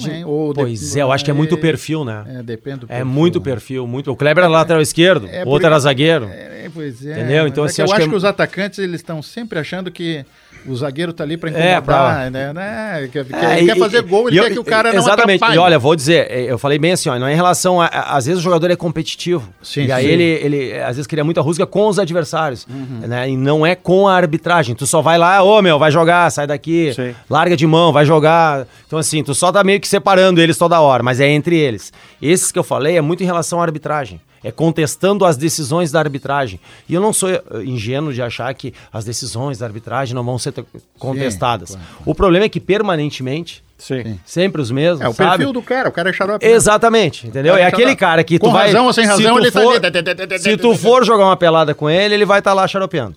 [0.54, 2.26] Pois é, eu acho que é muito perfil, né?
[2.40, 4.12] É, depende do É muito perfil, muito.
[4.12, 6.26] O Kleber era lateral esquerdo, É, outro era zagueiro.
[6.26, 7.12] É, pois é.
[7.14, 7.48] Entendeu?
[7.48, 10.26] Então, é assim, eu acho que que, é- os atacantes eles estão sempre achando que
[10.68, 12.54] o zagueiro tá ali pra É, incomodar, pra- né?
[12.54, 13.10] né?
[13.12, 14.92] Quer, quer- É, ele quer e- fazer gol, ele e quer eu- que o cara
[14.94, 15.38] não Exatamente.
[15.38, 15.56] atrapalhe.
[15.58, 17.86] E olha, vou dizer, eh, eu falei bem assim, ó, não é em relação a,
[17.86, 19.48] a- às vezes o jogador é competitivo.
[19.62, 20.12] Sim, e aí sim.
[20.12, 23.08] ele, ele às vezes cria muita rusga com os adversários, Uhum.
[23.08, 23.30] né?
[23.30, 24.76] E não é com a arbitragem.
[24.76, 27.16] Tu só vai lá, ô meu, vai jogar, sai daqui, Sim.
[27.30, 28.66] larga de mão, vai jogar.
[28.88, 31.92] Então assim, tu só tá meio que separando eles toda hora, mas é entre eles.
[32.22, 34.20] Esses que eu falei é muito em relação à arbitragem.
[34.44, 36.60] É contestando as decisões da arbitragem.
[36.88, 40.40] E eu não sou eh, ingênuo de achar que as decisões da arbitragem não vão
[40.40, 40.64] ser te-
[40.98, 41.72] contestadas.
[41.72, 41.86] claro.
[42.06, 44.20] O problema é que permanentemente Sim.
[44.26, 45.30] Sempre os mesmos, É o sabe?
[45.38, 46.46] perfil do cara, o cara é xarope.
[46.46, 46.52] né?
[46.52, 47.54] Exatamente, entendeu?
[47.54, 48.66] Cara, É aquele cara que tu Com vai...
[48.68, 50.40] razão ou sem se razão, tu ele tá for- ali.
[50.40, 53.16] Se tu for jogar uma pelada com ele, ele vai estar lá xaropeando.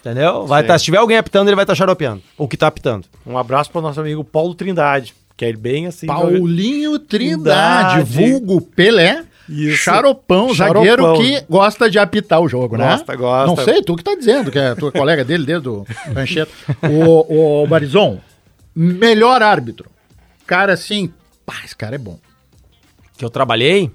[0.00, 0.46] Entendeu?
[0.46, 0.66] Vai Sim.
[0.68, 2.22] tá, se tiver alguém apitando, ele vai estar xaropeando.
[2.36, 3.04] O que tá apitando.
[3.26, 6.06] Um abraço pro nosso amigo Paulo Trindade, que é bem assim.
[6.06, 8.30] Paulinho Trindade, Trindade.
[8.30, 9.78] vulgo Pelé, Isso.
[9.84, 10.84] xaropão, Xaropão.
[10.84, 12.90] zagueiro que gosta de apitar o jogo, né?
[12.90, 13.46] Gosta, gosta.
[13.46, 16.52] Não sei, tu que tá dizendo, que é tua colega dele desde o Rancheta.
[16.90, 18.20] O, o Barizon,
[18.74, 19.90] melhor árbitro.
[20.46, 21.12] Cara assim,
[21.46, 22.18] pá, esse cara é bom.
[23.16, 23.90] Que eu trabalhei,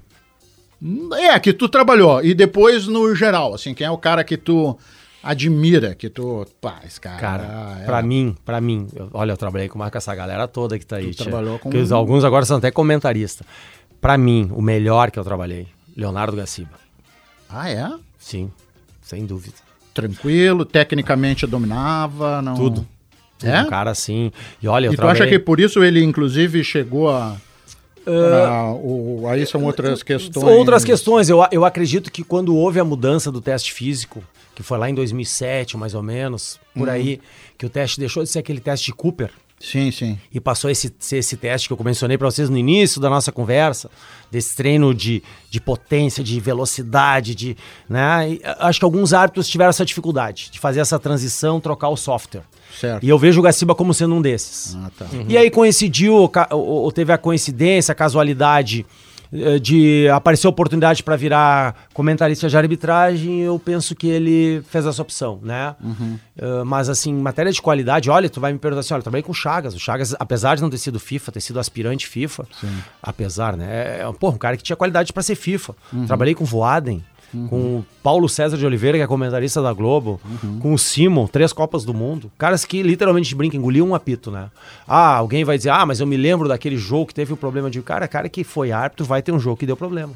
[1.17, 2.23] É, que tu trabalhou.
[2.23, 4.77] E depois no geral, assim, quem é o cara que tu
[5.23, 7.17] admira, que tu, pá, esse cara...
[7.17, 10.77] cara, é- pra mim, pra mim, eu- olha, eu trabalhei com, com essa galera toda
[10.77, 11.13] que tá aí.
[11.13, 11.25] tia.
[11.25, 13.47] trabalhou com- Que os- alguns agora são até comentaristas.
[14.03, 15.65] Pra mim, o melhor que eu trabalhei,
[15.97, 16.71] Leonardo Gaciba.
[17.49, 17.89] Ah, é?
[18.19, 18.51] Sim,
[19.01, 19.55] sem dúvida.
[19.93, 22.53] Tranquilo, tecnicamente dominava, não...
[22.55, 22.85] Tudo.
[23.39, 23.61] Tudo, É?
[23.63, 24.31] Um cara assim.
[24.61, 25.39] E olha, eu E tu acha trabalhei...
[25.39, 27.37] que por isso ele, inclusive, chegou a.
[28.05, 30.43] a- o, aí são outras questões.
[30.45, 31.29] Outras questões.
[31.29, 34.21] Eu, eu acredito que quando houve a mudança do teste físico,
[34.55, 36.81] que foi lá em 2007, mais ou menos, Uhum.
[36.81, 37.21] por aí,
[37.57, 39.31] que o teste deixou de ser aquele teste de Cooper,
[39.63, 40.17] Sim, sim.
[40.31, 43.89] e passou esse, esse teste que eu mencionei para vocês no início da nossa conversa,
[44.29, 47.55] desse treino de, de potência, de velocidade, de,
[47.87, 48.31] né?
[48.31, 52.43] E, acho que alguns árbitros tiveram essa dificuldade de fazer essa transição, trocar o software.
[52.77, 53.05] Certo.
[53.05, 54.75] E eu vejo o Gaciba como sendo um desses.
[54.75, 55.05] Ah, tá.
[55.29, 58.85] E aí coincidiu, ou teve a coincidência, a casualidade
[59.61, 65.39] de aparecer oportunidade para virar comentarista de arbitragem, eu penso que ele fez essa opção,
[65.41, 65.75] né?
[66.37, 69.03] Eh, mas assim, em matéria de qualidade, olha, tu vai me perguntar assim, olha, eu
[69.03, 72.07] trabalhei com o Chagas, o Chagas, apesar de não ter sido FIFA, ter sido aspirante
[72.07, 72.45] FIFA,
[73.01, 73.99] apesar, né?
[74.01, 75.73] É, pô, um cara que tinha qualidade para ser FIFA.
[76.05, 77.03] Trabalhei com o Voaden,
[77.49, 80.19] com o Paulo César de Oliveira, que é comentarista da Globo,
[80.59, 82.31] com o Simon, três Copas do Mundo.
[82.37, 84.49] Caras que literalmente brincam, engoliam um apito, né?
[84.87, 87.69] Ah, alguém vai dizer, ah, mas eu me lembro daquele jogo que teve o problema
[87.69, 87.81] de.
[87.81, 90.13] Cara, cara que foi árbitro vai ter um jogo que deu problema.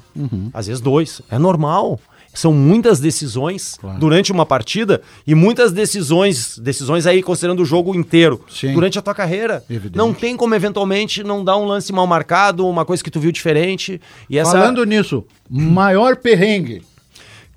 [0.53, 1.21] Às vezes dois.
[1.29, 1.99] É normal.
[2.33, 8.43] São muitas decisões durante uma partida e muitas decisões, decisões aí considerando o jogo inteiro,
[8.47, 8.73] Sim.
[8.73, 9.63] durante a tua carreira.
[9.67, 9.97] Evidente.
[9.97, 13.31] Não tem como eventualmente não dar um lance mal marcado, uma coisa que tu viu
[13.31, 13.99] diferente.
[14.29, 16.83] E essa Falando nisso, maior perrengue.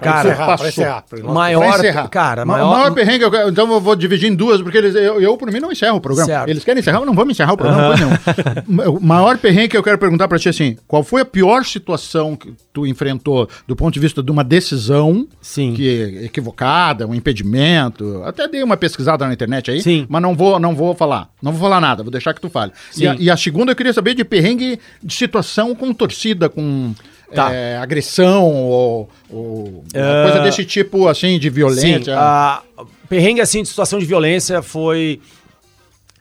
[0.01, 0.59] Cara, encerrar, passou.
[0.59, 1.05] pra encerrar.
[1.33, 2.09] maior, Pra encerrar.
[2.09, 4.95] cara, Ma- maior, maior perrengue, eu quero- então eu vou dividir em duas, porque eles,
[4.95, 6.27] eu, eu, por mim, não encerro o programa.
[6.27, 6.49] Certo.
[6.49, 8.95] Eles querem encerrar, não vamos encerrar o programa, não.
[8.95, 12.37] O maior perrengue que eu quero perguntar pra ti assim: qual foi a pior situação
[12.37, 15.75] que tu enfrentou do ponto de vista de uma decisão Sim.
[15.75, 15.89] que
[16.21, 18.23] é equivocada, um impedimento?
[18.25, 20.07] Até dei uma pesquisada na internet aí, Sim.
[20.09, 21.29] mas não vou, não vou falar.
[21.43, 22.73] Não vou falar nada, vou deixar que tu fale.
[22.97, 26.95] E a, e a segunda eu queria saber de perrengue de situação com torcida, com.
[27.35, 27.53] Tá.
[27.53, 32.05] é, agressão ou, ou É, coisa desse tipo assim de violência.
[32.05, 32.63] Sim, a
[33.09, 35.21] perrengue assim de situação de violência foi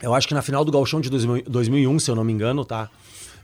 [0.02, 2.64] eu acho que na final do Gauchão de 2000 2001, se eu não me engano,
[2.64, 2.90] tá?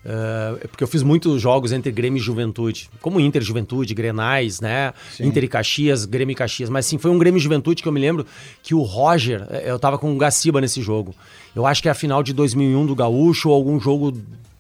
[0.08, 4.94] É, porque eu fiz muitos jogos entre Grêmio e Juventude, como Inter Juventude, Grenais, né?
[5.20, 6.70] Inter e Caxias, Grêmio e Caxias.
[6.70, 8.26] Mas sim, foi um Grêmio e Juventude que eu me lembro
[8.62, 11.16] que o Roger, eh, eu tava com o Gaciba nesse jogo.
[11.56, 14.16] Eu acho que é a final de 2001 do Gaúcho ou algum jogo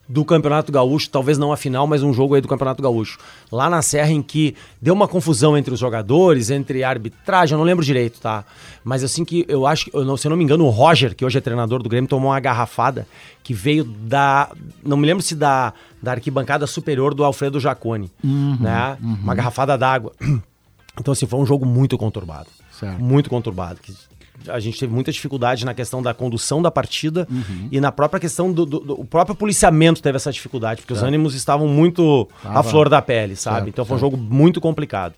[0.07, 3.17] do Campeonato Gaúcho, talvez não a final, mas um jogo aí do Campeonato Gaúcho.
[3.51, 7.57] Lá na Serra, em que deu uma confusão entre os jogadores, entre a arbitragem, eu
[7.57, 8.45] não lembro direito, tá?
[8.83, 11.15] Mas assim que eu acho que, eu não- se eu não me engano, o Roger,
[11.15, 13.07] que hoje é treinador do Grêmio, tomou uma garrafada
[13.43, 14.51] que veio da.
[14.83, 18.11] Não me lembro se da, da arquibancada superior do Alfredo Jaconi.
[18.59, 18.97] né?
[19.01, 20.11] Uma garrafada d'água.
[20.97, 22.47] Então, assim, foi um jogo muito conturbado.
[22.71, 23.01] Certo.
[23.03, 23.81] Muito conturbado.
[23.81, 23.93] que
[24.47, 27.69] A gente teve muita dificuldade na questão da condução da partida Uhum.
[27.71, 31.01] e na própria questão do, do- do- O próprio policiamento teve essa dificuldade, porque os
[31.03, 33.55] ânimos estavam muito à flor da pele, sabe?
[33.57, 35.13] Certo, então foi um jogo muito complicado.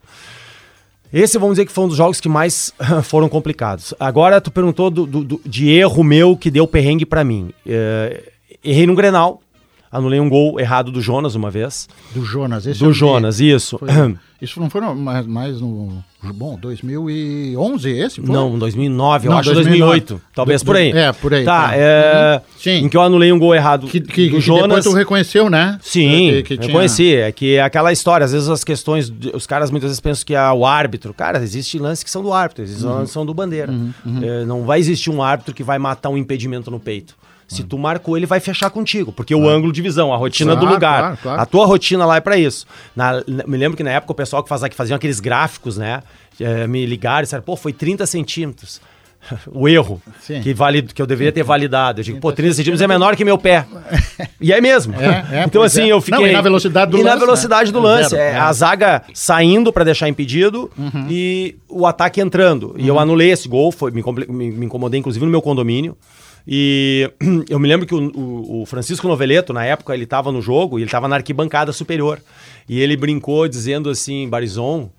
[1.11, 3.93] Esse, vamos dizer que foi um dos jogos que mais foram complicados.
[3.99, 7.51] Agora, tu perguntou do- do- de erro meu que deu perrengue pra mim.
[7.65, 8.23] É,
[8.63, 9.41] errei no Grenal,
[9.91, 11.87] anulei um gol errado do Jonas uma vez.
[12.13, 12.97] Do Jonas, esse do vi.
[12.97, 13.77] Jonas, isso.
[13.77, 13.89] Foi-
[14.41, 16.03] isso não foi no- mais, mais no.
[16.33, 18.21] Bom, 2011 esse?
[18.21, 18.29] Foi?
[18.33, 19.99] Não, 2009, eu Não, acho 2009.
[19.99, 20.21] 2008.
[20.33, 20.91] Talvez Do- por aí.
[20.91, 21.75] é, por aí, Tá, tá.
[21.75, 22.41] é, Uhum.
[22.59, 22.85] Sim.
[22.85, 24.63] em que eu anulei um gol errado Que, que, do que Jonas.
[24.63, 25.77] depois tu reconheceu, né?
[25.81, 27.15] Sim, Que- que eu tinha- conheci.
[27.15, 30.33] É que é aquela história, às vezes as questões, os caras muitas vezes pensam que
[30.35, 31.13] é o árbitro.
[31.13, 32.93] Cara, existe lances que são do árbitro, existem Uhum.
[32.95, 33.73] lances que são do bandeira.
[34.21, 37.15] É, não vai existir um árbitro que vai matar um impedimento no peito.
[37.47, 40.59] Se tu marcou, ele vai fechar contigo, porque o ângulo de visão, a rotina do
[40.61, 40.99] Claro, lugar.
[40.99, 41.41] claro, claro.
[41.41, 42.65] A tua rotina lá é pra isso.
[42.95, 46.01] Na- me lembro que na época o pessoal que, fazia, que faziam aqueles gráficos, né?
[46.39, 48.79] eh, me ligaram e disseram, pô, foi 30 centímetros.
[49.51, 50.41] o erro Sim.
[50.41, 51.99] que, valid, que eu deveria ter validado.
[52.01, 53.65] Eu digo, pô, 30 centímetros é menor que meu pé.
[54.39, 54.93] e é mesmo.
[55.01, 55.87] É, é, então, assim, é.
[55.91, 56.19] eu fiquei.
[56.19, 57.79] Não, e na velocidade do E na lance, velocidade né?
[57.79, 58.09] do lance.
[58.09, 58.37] Zero, é, é.
[58.37, 61.07] A zaga saindo pra deixar impedido Uhum.
[61.09, 62.75] e o ataque entrando.
[62.77, 65.97] E eu anulei esse gol, foi, me, me- me incomodei, inclusive, no meu condomínio.
[66.47, 67.11] E
[67.49, 70.79] eu me lembro que o, o- o Francisco Noveleto, na época, ele tava no jogo
[70.79, 72.19] e ele tava na arquibancada superior.
[72.69, 74.89] E ele brincou dizendo assim, Barizon,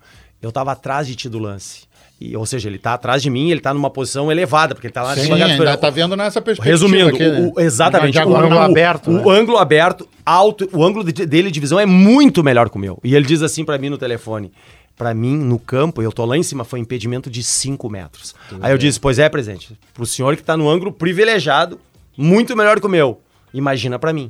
[0.41, 1.87] eu tava atrás de ti do lance.
[2.21, 4.93] E, ou seja, ele tá atrás de mim, ele tá numa posição elevada, porque ele
[4.93, 6.69] tá lá na Sim, ainda tá vendo nessa perspectiva.
[6.69, 7.51] Resumindo, aqui, né?
[7.55, 8.19] o- exatamente.
[8.19, 8.57] O, não.
[8.57, 9.23] o- aberto, o né?
[9.39, 12.99] ângulo aberto, alto, o ângulo de- dele de visão é muito melhor que o meu.
[13.05, 14.51] E ele diz assim pra mim no telefone:
[14.99, 18.35] Pra mim, no campo, eu tô lá em cima, foi impedimento de 5 metros.
[18.59, 21.79] Aí eu disse: Pois é, presidente, pro senhor que tá no ângulo privilegiado,
[22.17, 23.21] muito melhor que o meu.
[23.53, 24.29] Imagina pra mim.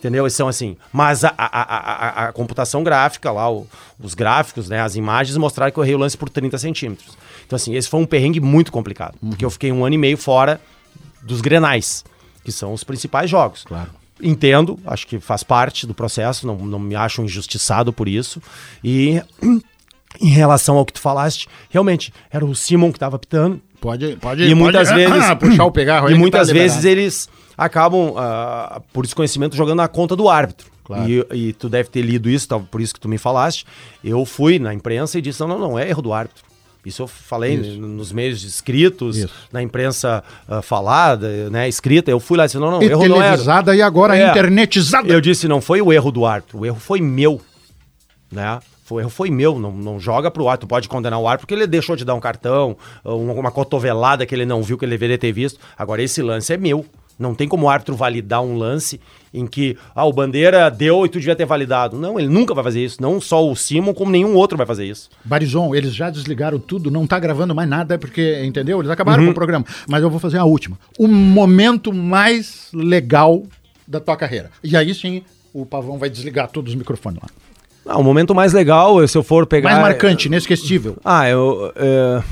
[0.00, 0.24] Entendeu?
[0.24, 0.76] Eles são assim.
[0.92, 5.72] Mas a, a, a, a- computação gráfica lá, o- os gráficos, né, as imagens mostraram
[5.72, 7.16] que eu errei o lance por 30 centímetros.
[7.46, 9.16] Então, assim, esse foi um perrengue muito complicado.
[9.20, 10.60] Porque eu fiquei um ano e meio fora
[11.22, 12.04] dos grenais,
[12.44, 13.62] que são os principais jogos.
[13.64, 13.90] Claro.
[14.20, 18.42] Entendo, acho que faz parte do processo, não, não me acho injustiçado por isso.
[18.82, 19.22] E
[20.20, 23.60] em relação ao que tu falaste, realmente, era o Simon que estava pitando.
[23.80, 25.34] Pode, pode, E muitas pode, vezes.
[25.38, 27.00] puxar o pegarro aí E muitas tá vezes liberado.
[27.00, 30.72] eles acabam, ah, por desconhecimento, jogando na conta do árbitro.
[30.84, 31.08] Claro.
[31.10, 33.64] E, e tu deve ter lido isso, tá, por isso que tu me falaste.
[34.02, 36.44] Eu fui na imprensa e disse: não, não, não, é erro do árbitro.
[36.84, 39.32] Isso eu falei nos meios escritos, Isso.
[39.50, 42.10] na imprensa ah, falada, né, escrita.
[42.10, 43.24] Eu fui lá e disse, não, não, E erro não era.
[43.30, 44.28] televisada e agora É.
[44.28, 45.08] internetizada.
[45.08, 47.40] Eu disse, não foi o erro do árbitro, o erro foi meu,
[48.30, 48.58] né?
[48.84, 51.54] Foi, o erro foi meu, não, não joga pro árbitro, pode condenar o árbitro porque
[51.54, 54.90] ele deixou de dar um cartão, uma, uma cotovelada que ele não viu que ele
[54.92, 55.58] deveria ter visto.
[55.76, 56.84] Agora esse lance é meu.
[57.16, 59.00] Não tem como o árbitro validar um lance
[59.32, 61.96] em que ah, o Bandeira deu e tu devia ter validado.
[61.96, 63.00] Não, ele nunca vai fazer isso.
[63.00, 65.08] Não só o Simon, como nenhum outro vai fazer isso.
[65.24, 68.80] Barizon, eles já desligaram tudo, não tá gravando mais nada, porque, entendeu?
[68.80, 69.26] Eles acabaram Uhum.
[69.28, 69.64] com o programa.
[69.88, 70.76] Mas eu vou fazer a última.
[70.98, 73.44] O momento mais legal
[73.86, 74.50] da tua carreira.
[74.62, 77.28] E aí sim, o Pavão vai desligar todos os microfones lá.
[77.86, 79.70] Ah, o momento mais legal, se eu for pegar.
[79.70, 80.96] Mais marcante, inesquecível.
[81.04, 81.72] Ah, eu.
[81.76, 82.22] é,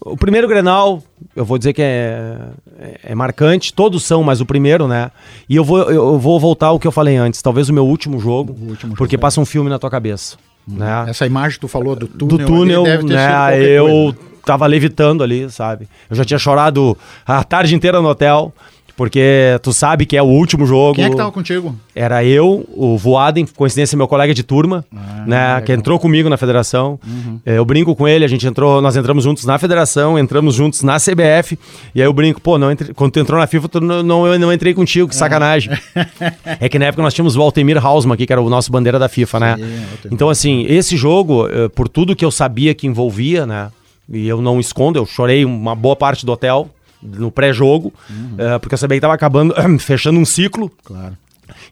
[0.00, 1.02] o primeiro Grenal,
[1.34, 2.36] eu vou dizer que é,
[2.78, 5.10] é, é marcante, todos são, mas o primeiro, né?
[5.48, 8.18] E eu vou, eu vou voltar ao que eu falei antes, talvez o meu último
[8.18, 10.36] jogo, último porque jogo, passa um filme na tua cabeça.
[10.66, 11.06] Né?
[11.08, 13.58] Essa imagem que tu falou do túnel, Do túnel, né?
[13.58, 14.18] Eu coisa.
[14.44, 15.88] tava levitando ali, sabe?
[16.10, 18.52] Eu já tinha chorado a tarde inteira no hotel,
[18.98, 20.96] porque tu sabe que é o último jogo.
[20.96, 21.72] Quem é que tava contigo?
[21.94, 25.60] Era eu, o Voaden, coincidência, meu colega de turma, Ah, né?
[25.60, 26.98] Que entrou comigo na federação.
[27.46, 30.82] É, Eu brinco com ele, a gente entrou, nós entramos juntos na federação, entramos juntos
[30.82, 31.56] na CBF.
[31.94, 34.26] E aí eu brinco, pô, não entre- quando tu entrou na FIFA, tu não, não,
[34.26, 35.70] eu não entrei contigo, que sacanagem.
[36.58, 38.98] é que na época nós tínhamos o Altemir Hausmann aqui, que era o nosso bandeira
[38.98, 39.50] da FIFA, né?
[39.52, 39.88] Altemir.
[40.10, 43.68] Então, assim, esse jogo, eh, por tudo que eu sabia que envolvia, né?
[44.12, 46.68] E eu não escondo, eu chorei uma boa parte do hotel
[47.02, 47.92] no pré-jogo,
[48.38, 50.70] eh, porque eu sabia que tava acabando, fechando um ciclo.
[50.84, 51.16] Claro.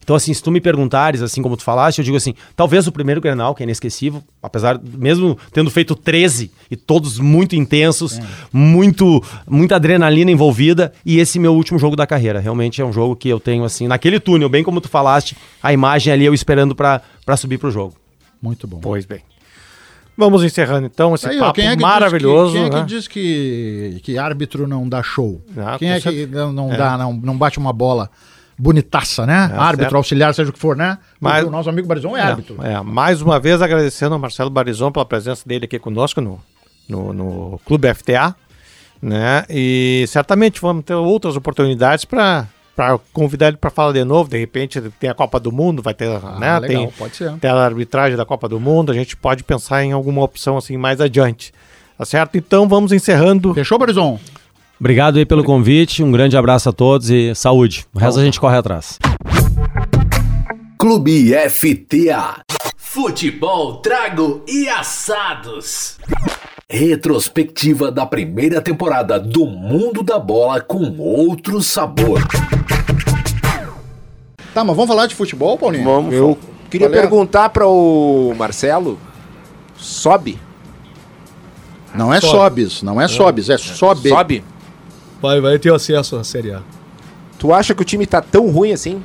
[0.02, 2.92] Então, assim, se tu me perguntares, assim como tu falaste, eu digo assim, talvez o
[2.92, 8.18] primeiro Grenal, que é inesquecível, apesar, mesmo tendo feito 13 e todos muito intensos,
[8.52, 12.40] muito, muita adrenalina envolvida, e esse meu último jogo da carreira.
[12.40, 15.72] Realmente é um jogo que eu tenho, assim, naquele túnel, bem como tu falaste, a
[15.72, 17.02] imagem ali eu esperando pra
[17.36, 17.94] subir pro jogo.
[18.40, 18.78] Muito bom.
[18.80, 19.20] Pois bem.
[20.16, 22.54] Vamos encerrando então esse Aí, ó, papo quem é que maravilhoso.
[22.54, 22.80] Diz que, quem é né?
[22.80, 25.42] que diz que, que árbitro não dá show?
[25.56, 26.46] Ah, quem é que certeza.
[26.46, 28.10] não, não dá, não, não bate uma bola
[28.58, 29.50] bonitaça, né?
[29.54, 29.96] árbitro, certo.
[29.96, 30.98] auxiliar, seja o que for, né?
[31.20, 32.56] Mas- o nosso amigo Barizon é, árbitro.
[32.62, 36.40] É, mais uma vez agradecendo ao Marcelo Barizon pela presença dele aqui conosco no,
[36.88, 38.34] no, no Clube FTA.
[39.02, 39.44] Né?
[39.50, 42.48] E certamente vamos ter outras oportunidades para
[43.12, 44.28] convidar ele para falar de novo.
[44.30, 46.58] De repente tem a Copa do Mundo, vai ter, Ah, né?
[46.58, 47.32] legal, tem, pode ser.
[47.38, 48.92] tem a arbitragem da Copa do Mundo.
[48.92, 51.52] A gente pode pensar em alguma opção assim mais adiante.
[51.98, 52.36] Tá certo?
[52.36, 53.54] Então vamos encerrando.
[53.54, 54.18] Fechou, Barizon?
[54.78, 57.86] Obrigado aí pelo convite, um grande abraço a todos e saúde.
[57.94, 58.98] O resto a gente corre atrás.
[60.78, 62.42] Clube FTA.
[62.76, 65.98] Futebol, trago e assados.
[66.68, 72.20] Retrospectiva da primeira temporada do Mundo da Bola com outro sabor.
[74.52, 75.84] Tá, mas vamos falar de futebol, Paulinho?
[75.84, 76.12] Vamos.
[76.12, 76.36] Eu
[76.68, 76.90] Queria é?
[76.90, 78.98] perguntar para o Marcelo.
[79.76, 80.40] Sobe?
[81.94, 84.08] Não é sobes, não é sobes, é sobe.
[84.08, 84.44] Sobe?
[85.22, 86.62] Vai, vai ter acesso à Série A.
[87.38, 89.02] Tu acha que o time tá tão ruim assim?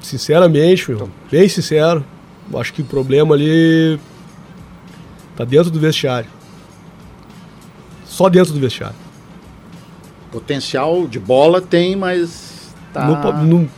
[0.00, 2.04] Sinceramente, meu, bem sincero,
[2.52, 3.98] eu acho que o problema ali
[5.36, 6.28] tá dentro do vestiário.
[8.04, 8.96] Só dentro do vestiário.
[10.30, 13.06] Potencial de bola tem, mas tá...
[13.06, 13.70] No, no-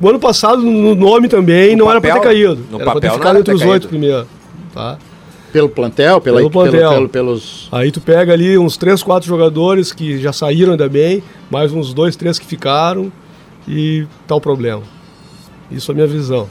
[0.00, 2.66] o ano passado, no nome também, No não era pra ter papel- caído.
[2.70, 4.26] no era pra ter papel não ficado entre os oito primeiro.
[4.72, 4.96] Tá?
[5.52, 6.90] Pelo plantel, pela, Pelo pelo- plantel.
[6.90, 7.68] pelo- pelos...
[7.70, 11.92] Aí tu pega ali uns três, quatro jogadores que já saíram ainda bem, mais uns
[11.92, 13.12] dois, três que ficaram,
[13.68, 14.82] e tá o problema.
[15.70, 16.48] Isso é a minha visão.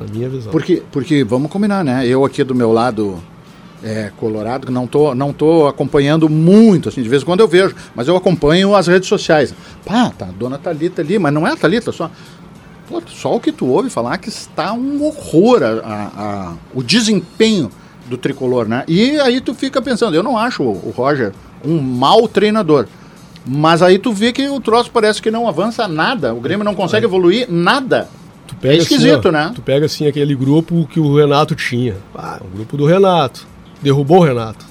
[0.00, 0.50] A minha visão.
[0.52, 2.06] Porque, porque, vamos combinar, né?
[2.06, 3.22] Eu aqui do meu lado
[3.82, 7.48] é, colorado, que não tô, não tô acompanhando muito, assim, de vez em quando eu
[7.48, 9.54] vejo, mas eu acompanho as redes sociais.
[9.84, 12.10] Pá, tá a dona Thalita ali, mas não é a Thalita, só...
[12.88, 16.82] Pô, só o que tu ouve falar que está um horror a, a- a- o
[16.82, 17.70] desempenho
[18.08, 18.84] do tricolor, né?
[18.88, 22.86] E aí tu fica pensando, eu não acho o, o Roger um mau treinador.
[23.46, 26.74] Mas aí tu vê que o troço parece que não avança nada, o Grêmio não
[26.74, 28.08] consegue evoluir nada.
[28.46, 29.52] Tu pega É esquisito, assim, ó, né?
[29.54, 31.96] Tu pega assim aquele grupo que o Renato tinha.
[32.14, 33.46] Ah, o grupo do Renato.
[33.82, 34.66] Derrubou o Renato.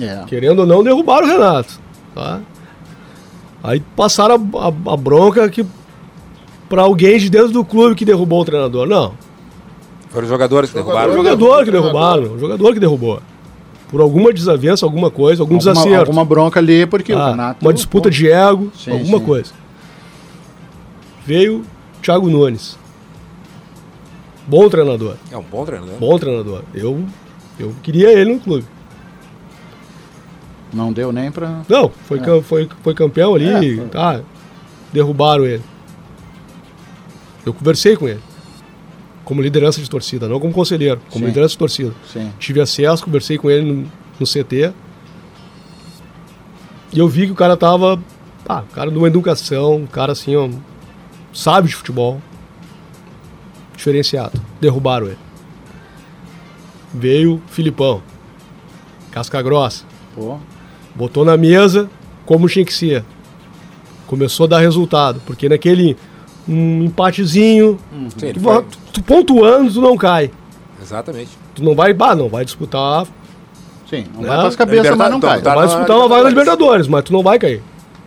[0.00, 0.24] É.
[0.26, 1.78] Querendo ou não, derrubaram o Renato.
[2.14, 2.40] Tá?
[3.62, 5.64] Aí passaram a, a- a bronca que
[6.68, 8.86] pra alguém de dentro do clube que derrubou o treinador.
[8.86, 9.12] Não.
[10.08, 11.12] Foram os jogadores que O derrubaram.
[11.12, 12.22] jogador que derrubaram.
[12.32, 13.20] O jogador que derrubou.
[13.90, 15.98] Por alguma desavença, alguma coisa, algum alguma, desacerto.
[16.06, 17.64] alguma bronca ali, porque o Ah, Renato.
[17.66, 19.24] uma disputa de ego, Sim, alguma sim.
[19.24, 19.52] coisa.
[21.26, 21.62] Veio
[22.00, 22.78] Thiago Nunes.
[24.46, 25.16] Bom treinador.
[25.30, 25.94] É um bom treinador.
[25.98, 26.62] Bom treinador.
[26.74, 27.04] Eu,
[27.58, 28.66] eu queria ele no clube.
[30.72, 31.62] Não deu nem pra.
[31.68, 33.48] Não, foi, cam- foi, foi campeão ali.
[33.48, 33.88] É, foi.
[33.88, 34.20] Tá,
[34.92, 35.62] derrubaram ele.
[37.44, 38.20] Eu conversei com ele.
[39.24, 41.28] como liderança de torcida, não como conselheiro, como Sim.
[41.28, 41.92] liderança de torcida.
[42.12, 42.32] Sim.
[42.38, 43.82] Tive acesso, conversei com ele no,
[44.18, 44.72] no CT.
[46.92, 48.00] E eu vi que o cara tava.
[48.44, 50.48] Pá, um cara de uma educação, um cara assim, ó,
[51.32, 52.20] sabe de futebol.
[53.80, 54.38] Diferenciado.
[54.60, 55.16] Derrubaram ele.
[56.92, 58.02] Veio Filipão.
[59.10, 59.84] Casca grossa.
[60.14, 60.36] Pô.
[60.94, 61.88] Botou na mesa
[62.26, 63.02] como tinha que ser.
[64.06, 65.22] Começou a dar resultado.
[65.24, 65.96] Porque naquele
[66.46, 67.78] um empatezinho,
[68.18, 70.30] Sim, ele tu, foi- tu pontuando, tu não cai.
[70.82, 71.30] Exatamente.
[71.54, 73.06] Tu não vai, bah, não vai disputar
[73.88, 74.28] Sim, não Né?
[74.28, 75.40] vai pras cabeças, mas não cai.
[75.40, 75.54] tá.
[75.54, 76.36] vai na disputar uma vaga na Libertadores.
[76.52, 77.58] Libertadores, mas tu não vai cair.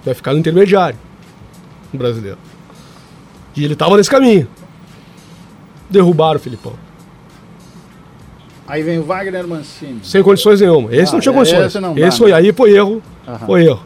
[0.02, 0.98] Tu vai ficar no intermediário
[1.92, 2.38] no brasileiro.
[3.56, 4.48] E ele tava nesse caminho.
[5.94, 6.74] Derrubaram o Filipão.
[8.68, 10.00] Aí vem o Wagner Mancini.
[10.04, 10.94] Sem condições nenhuma.
[10.94, 11.66] Esse Ah, não tinha condições.
[11.68, 12.38] esse não Esse, foi, né?
[12.38, 13.02] aí foi erro.
[13.28, 13.46] Aham.
[13.46, 13.84] Foi erro.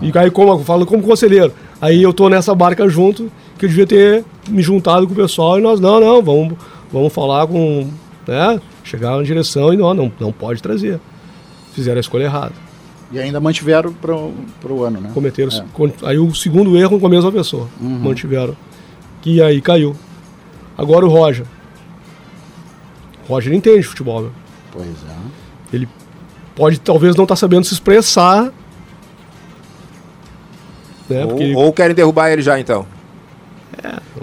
[0.00, 3.68] E aí, como eu falo como conselheiro, aí eu tô nessa barca junto, que eu
[3.68, 6.54] devia ter me juntado com o pessoal e nós, não, não, vamos,
[6.92, 7.88] vamos falar com.
[8.26, 10.98] Né, chegar na direção e não, não, não pode trazer.
[11.74, 12.52] Fizeram a escolha errada.
[13.12, 15.10] E ainda mantiveram pro, pro ano, né?
[15.12, 15.50] Cometeram.
[15.52, 16.06] É.
[16.06, 17.66] Aí o segundo erro com a mesma pessoa.
[17.80, 17.98] Uhum.
[17.98, 18.56] Mantiveram.
[19.20, 19.94] Que aí caiu.
[20.80, 21.44] Agora o Roger.
[23.28, 24.32] O Roger entende futebol, meu.
[24.72, 25.16] Pois é.
[25.76, 25.88] Ele
[26.56, 28.52] pode talvez não estar sabendo se expressar.
[31.08, 31.26] Né?
[31.26, 32.86] Porque Ou, ou querem derrubar ele já, então.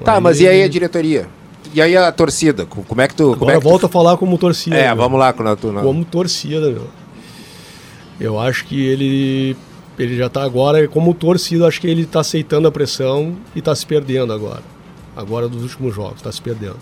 [0.03, 1.28] tá, mas e aí a diretoria?
[1.74, 2.66] E aí a torcida?
[2.66, 3.24] Co- Como é que tu.
[3.36, 4.76] Como agora é que tu- volta a falar como torcida.
[4.78, 4.95] É, meu.
[4.97, 5.82] vamos lá com a tua.
[5.82, 6.88] Como torcida, meu.
[8.20, 9.55] Eu acho que ele.
[9.99, 13.74] Ele já tá agora, como torcida, acho que ele tá aceitando a pressão e tá
[13.76, 14.62] se perdendo agora.
[15.18, 16.78] Agora dos últimos jogos, tá se perdendo.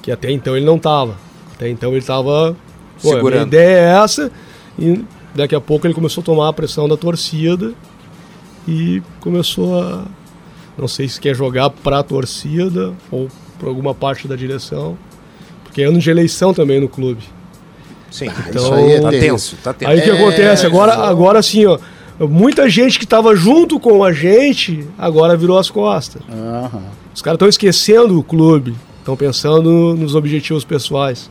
[0.00, 1.14] Que até então ele não tava.
[1.54, 2.56] Até então ele tava.
[3.02, 3.46] Pô, a minha Segurando.
[3.48, 4.32] ideia é essa.
[4.78, 5.04] E
[5.34, 7.72] daqui a pouco ele começou a tomar a pressão da torcida
[8.66, 10.04] e começou a.
[10.78, 14.96] Não sei se quer jogar pra torcida ou pra alguma parte da direção.
[15.64, 17.22] Porque é ano de eleição também no clube.
[18.10, 19.20] Sim, Então- isso aí tá terrível.
[19.30, 19.90] tenso, tá tenso.
[19.92, 20.66] Aí o que É, acontece?
[20.66, 21.02] Agora, isso.
[21.02, 21.78] agora assim, ó.
[22.20, 26.22] Muita gente que estava junto com a gente agora virou as costas.
[26.30, 26.82] Aham.
[27.14, 28.74] Os caras estão esquecendo o clube.
[28.98, 31.28] Estão pensando nos objetivos pessoais.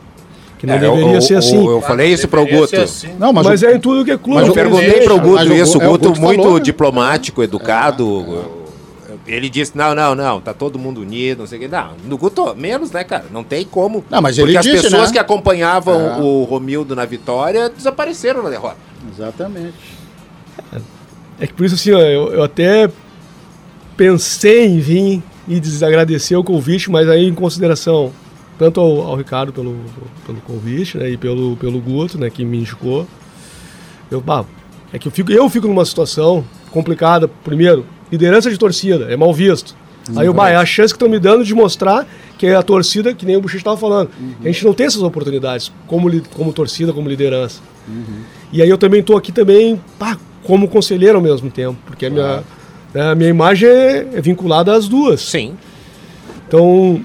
[0.58, 1.66] Que não É, deveria eu, ser eu- assim.
[1.66, 2.80] Eu falei isso pro Deveria Guto.
[2.80, 3.08] assim.
[3.18, 4.38] Não, mas, mas o- é em tudo que é clube.
[4.38, 6.42] Mas eu o- perguntei pro mas Guto o- isso, é, o o Guto Guto muito
[6.42, 6.60] falou, né?
[6.64, 8.44] diplomático, educado.
[9.26, 11.68] Ele disse, não, não, não, tá todo mundo unido, não sei o que.
[11.68, 13.24] Não, no Guto, menos, né, cara?
[13.32, 14.04] Não tem como.
[14.10, 15.12] Não, mas Porque ele as disse, pessoas né?
[15.12, 16.16] que acompanhavam É.
[16.20, 18.76] o Romildo na vitória desapareceram na derrota.
[19.12, 19.74] Exatamente.
[21.40, 22.90] É que por isso, assim, ó, eu, eu até
[23.96, 28.12] pensei em vir e desagradecer o convite, mas aí em consideração
[28.58, 29.76] tanto ao, ao Ricardo pelo,
[30.24, 33.06] pelo convite, né, e pelo, pelo Guto, né, que me indicou.
[34.10, 34.44] Eu, bah,
[34.92, 37.26] é que eu fico, eu fico numa situação complicada.
[37.26, 39.74] Primeiro, liderança de torcida, é mal visto.
[40.16, 42.06] Aí eu, bah, é a chance que estão me dando de mostrar
[42.36, 44.10] que é a torcida, que nem o Buxi estava falando.
[44.42, 47.60] A gente não tem essas oportunidades como, como torcida, como liderança.
[48.52, 52.10] E aí eu também estou aqui também, pá, como conselheiro ao mesmo tempo, porque a
[52.10, 52.42] minha,
[52.92, 55.20] né, a minha imagem é, é vinculada às duas.
[55.22, 55.54] Sim.
[56.46, 57.02] Então,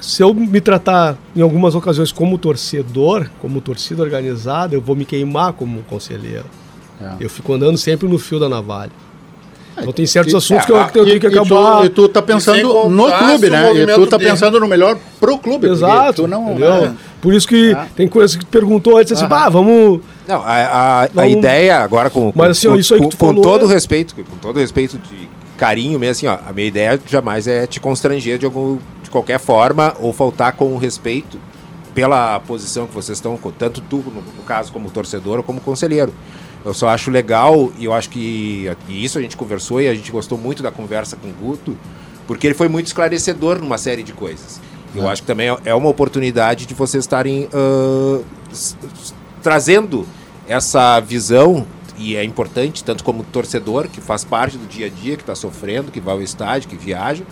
[0.00, 5.04] se eu me tratar em algumas ocasiões como torcedor, como torcida organizada, eu vou me
[5.04, 6.44] queimar como conselheiro.
[7.00, 7.24] É.
[7.24, 8.92] Eu fico andando sempre no fio da navalha.
[9.78, 11.40] Então tem certos e- assuntos é, que eu, que eu tenho que E- e tu-
[11.58, 11.84] acabar.
[11.86, 13.72] E tu, tá pensando no clube, né?
[13.74, 15.66] E tu tá pensando no melhor pro clube.
[15.66, 16.22] Exato.
[16.22, 16.82] Tu não, entendeu?
[16.82, 16.96] né?
[17.22, 17.86] Por isso que Ah.
[17.96, 20.00] tem coisas que perguntou antes assim, ah, vamos.
[20.28, 23.04] Não, a, a, a Não- ideia agora com, com, Mas, assim, ó, isso aí que
[23.06, 26.38] com- tu com falou todo é- respeito, com todo respeito de carinho mesmo, assim, ó,
[26.48, 30.72] a minha ideia jamais é te constranger de, algum, de qualquer forma ou faltar com
[30.74, 31.38] o respeito
[31.94, 36.12] pela posição que vocês estão, tanto tu, no, no caso, como torcedor ou como conselheiro.
[36.64, 39.94] Eu só acho legal e eu acho que e isso a gente conversou e a
[39.94, 41.76] gente gostou muito da conversa com o Guto,
[42.26, 44.60] porque ele foi muito esclarecedor numa série de coisas.
[44.94, 47.48] Eu acho que também é- é uma oportunidade de vocês estarem
[48.50, 48.74] s-
[49.42, 50.06] trazendo
[50.48, 51.66] essa visão
[51.98, 55.34] e é importante tanto como torcedor que faz parte do dia a dia, que está
[55.34, 57.22] sofrendo, que vai ao estádio, que viaja,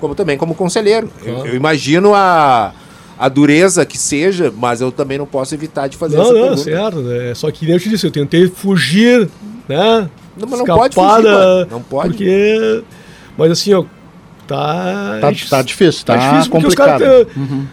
[0.00, 1.10] como também como conselheiro.
[1.24, 1.48] Eu, Claro.
[1.50, 2.72] eu imagino a,
[3.18, 6.40] a dureza que seja, mas eu também não posso evitar de fazer Não, essa não,
[6.40, 6.62] pergunta.
[6.62, 6.98] certo.
[7.00, 7.34] Né?
[7.34, 9.28] Só que nem eu te disse, eu tentei fugir,
[9.68, 10.08] né?
[10.36, 11.66] Não, mas não pode fugir, mano.
[11.70, 12.08] Não pode.
[12.10, 12.82] Porque.
[13.36, 13.84] Mas assim, ó.
[14.54, 15.18] Tá.
[15.20, 17.00] Tá, gente- tá difícil, tá, difícil porque os complicado.
[17.00, 17.68] caras têm-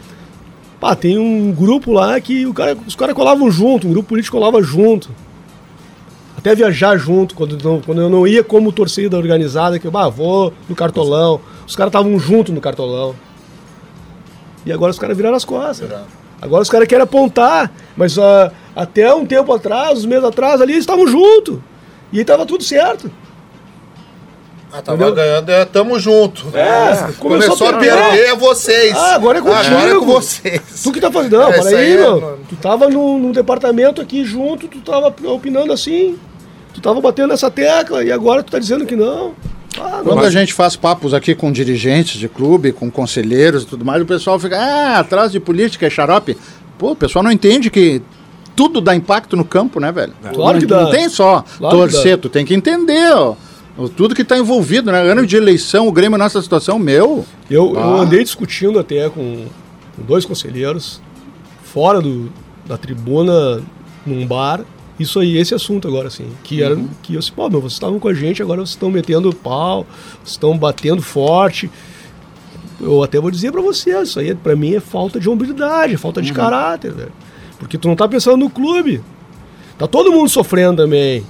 [0.80, 4.38] Pá, tem um grupo lá que o cara, os caras colavam junto, um grupo político
[4.38, 5.10] colava junto.
[6.38, 10.08] Até viajar junto, quando, não- quando eu não ia como torcida organizada, que eu bah,
[10.08, 11.42] vou no cartolão.
[11.66, 13.16] Os caras estavam junto no cartolão.
[14.64, 15.90] E agora os caras viraram as costas.
[16.40, 20.74] Agora os caras querem apontar, mas ah, até um tempo atrás, uns meses atrás ali,
[20.74, 21.58] eles estavam juntos.
[22.14, 23.10] E aí tava tudo certo.
[24.72, 25.15] Ah, tava Entendeu?
[25.15, 26.45] ganhando, é, tamo junto.
[26.53, 28.93] É, começou, a perder, é vocês.
[28.95, 29.76] Ah, agora é contigo.
[29.76, 30.61] Agora é com vocês.
[30.84, 31.38] Tu que tá fazendo.
[31.38, 32.22] Não, É, isso para aí, aí é, meu.
[32.22, 32.39] mano.
[32.49, 36.18] Tu tava no, no departamento aqui junto, tu tava opinando assim.
[36.74, 39.34] Tu tava batendo nessa tecla e agora tu tá dizendo que não.
[39.80, 40.01] Ah.
[40.03, 44.01] Quando a gente faz papos aqui com dirigentes de clube, com conselheiros e tudo mais,
[44.01, 46.38] o pessoal fica, ah, atrás de política é xarope.
[46.78, 48.01] Pô, o pessoal não entende que
[48.55, 50.13] tudo dá impacto no campo, né, velho?
[50.34, 50.82] Claro não, que dá.
[50.82, 53.36] Não tem só Claro torcer, tu tem que entender, ó.
[53.96, 55.00] Tudo que está envolvido, né?
[55.02, 57.26] Ano de eleição, o Grêmio nessa situação, meu.
[57.50, 58.02] Eu, eu Ah.
[58.02, 59.46] andei discutindo até com,
[59.96, 61.00] com dois conselheiros,
[61.64, 62.32] fora do,
[62.66, 63.62] da tribuna,
[64.06, 64.62] num bar,
[65.00, 66.26] isso aí, esse assunto agora, assim.
[66.44, 66.90] Que era Uhum.
[67.04, 69.86] que eu disse, pô, meu, vocês estavam com a gente, agora vocês estão metendo pau,
[70.24, 71.70] vocês estão batendo forte.
[72.82, 75.98] Eu até vou dizer pra vocês, isso aí pra mim é falta de hombridade, é
[75.98, 76.36] falta de Uhum.
[76.36, 77.12] caráter, velho.
[77.60, 79.02] Porque tu não tá pensando no clube.
[79.78, 81.24] Tá todo mundo sofrendo também.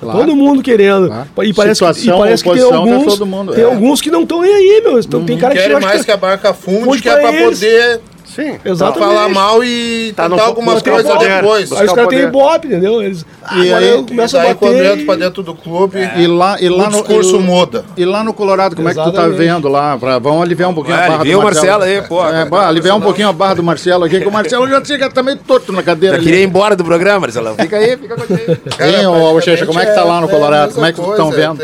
[0.00, 0.20] Tá Claro.
[0.20, 1.08] todo mundo querendo.
[1.08, 1.28] Claro.
[1.44, 3.66] E parece, que, e Situação, parece que tem tá alguns, todo mundo, tem é.
[3.66, 4.98] alguns que não estão nem aí, meu.
[4.98, 7.58] Então, Tem cara que mais que a barca funde, que é eles.
[7.60, 8.00] poder
[8.34, 8.58] Sim.
[8.64, 8.98] Exatamente.
[9.08, 11.42] falar mal e Tá no- tentar algumas coisas poder.
[11.42, 11.72] depois.
[11.72, 13.02] Aí os caras têm ibope, entendeu?
[13.02, 13.24] Eles,
[13.56, 14.84] E aí- eu E começo a bater.
[14.92, 17.84] entra pra dentro do clube, E lá, e lá o no discurso e- muda.
[17.96, 19.36] E lá no Colorado, como é que tu tá Exatamente.
[19.38, 19.96] vendo lá?
[19.98, 22.24] Pra, vamos aliviar um pouquinho Ah, a barra do o Marcelo aí, pô.
[22.26, 25.10] É, bom, aliviar um pouquinho a barra do Marcelo aqui, que o Marcelo já chega
[25.10, 26.16] tá meio torto na cadeira.
[26.18, 27.54] Eu queria ir embora do programa, Marcelão.
[27.56, 28.60] Fica aí, fica com a gente.
[28.80, 30.74] Hein, ô, ô, Checha, como é que tá lá no É, Colorado?
[30.74, 31.60] Como é que estão vendo?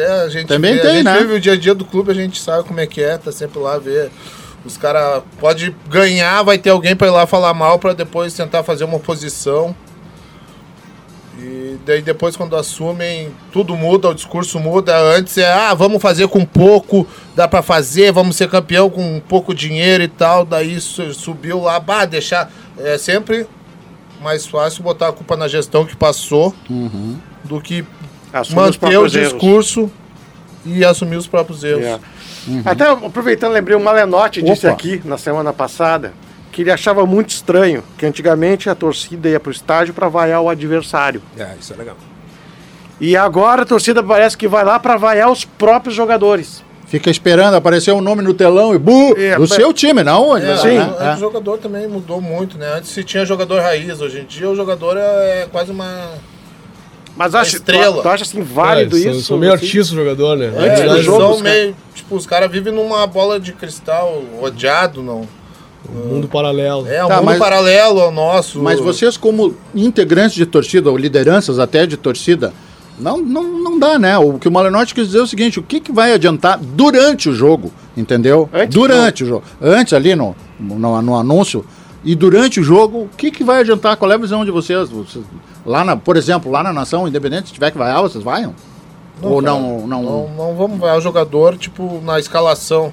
[0.47, 1.19] Também tem, a gente né?
[1.21, 3.31] vive o dia a dia do clube, a gente sabe como é que é, tá
[3.31, 4.11] sempre lá ver.
[4.67, 8.63] Os caras pode ganhar, vai ter alguém pra ir lá falar mal pra depois tentar
[8.65, 9.75] fazer uma oposição.
[11.39, 14.97] E daí depois quando assumem, tudo muda, o discurso muda.
[14.99, 19.55] Antes é, ah, vamos fazer com pouco, dá pra fazer, vamos ser campeão com pouco
[19.55, 20.45] dinheiro e tal.
[20.47, 22.51] Daí su- subiu lá, bah, deixar.
[22.79, 23.47] É sempre
[24.23, 26.55] mais fácil botar a culpa na gestão que passou
[27.45, 27.85] do que
[28.33, 29.33] Assumir os manter o próprios erros.
[29.33, 29.91] discurso
[30.65, 32.01] e assumir os próprios erros.
[32.49, 32.71] É.
[32.71, 34.75] Até aproveitando, lembrei o Malenotti disse Opa.
[34.75, 36.13] aqui na semana passada
[36.53, 40.49] que ele achava muito estranho que antigamente a torcida ia pro estádio para vaiar o
[40.49, 41.21] adversário.
[41.39, 41.97] É, isso é legal.
[43.01, 46.65] E agora a torcida parece que vai lá para vaiar os próprios jogadores.
[46.87, 49.13] Fica esperando aparecer um nome no telão e bu!
[49.19, 50.37] É, do mas- seu time, não?
[50.37, 50.79] É, Sim.
[50.79, 52.75] o- o jogador também mudou muito, né?
[52.77, 56.11] Antes se tinha jogador raiz, hoje em dia o jogador é, é quase uma.
[57.17, 57.97] Mas acha, estrela.
[57.97, 59.23] Tu, tu acha assim válido É, isso?
[59.23, 59.65] São meio assim?
[59.65, 60.49] artista o jogador, né?
[60.57, 61.77] Antes É, do jogo, jogo os cara- meio.
[61.95, 65.23] Tipo, os caras vivem numa bola de cristal, odiado, não.
[65.89, 66.87] Mundo paralelo.
[66.89, 68.61] É um Tá, mundo mas- paralelo ao nosso.
[68.61, 72.53] Mas vocês, como integrantes de torcida, ou lideranças até de torcida,
[72.99, 74.19] não, não, não dá, né?
[74.19, 77.29] O que o Malenotti quis dizer é o seguinte: o que, que vai adiantar durante
[77.29, 78.49] o jogo, entendeu?
[78.53, 79.45] Antes durante o jogo.
[79.63, 81.65] Antes, ali no, no, no anúncio.
[82.07, 83.97] E durante o jogo, o que, que vai adiantar?
[83.97, 84.89] Qual é a visão de vocês?
[84.89, 85.25] Vocês-
[85.67, 88.55] Lá na, por exemplo, lá na Nação Independente, se tiver que vaiar, vocês vaiam?
[89.21, 90.03] ou cara, não, não.
[90.03, 92.93] Não, não vamos ver o jogador, tipo, na escalação.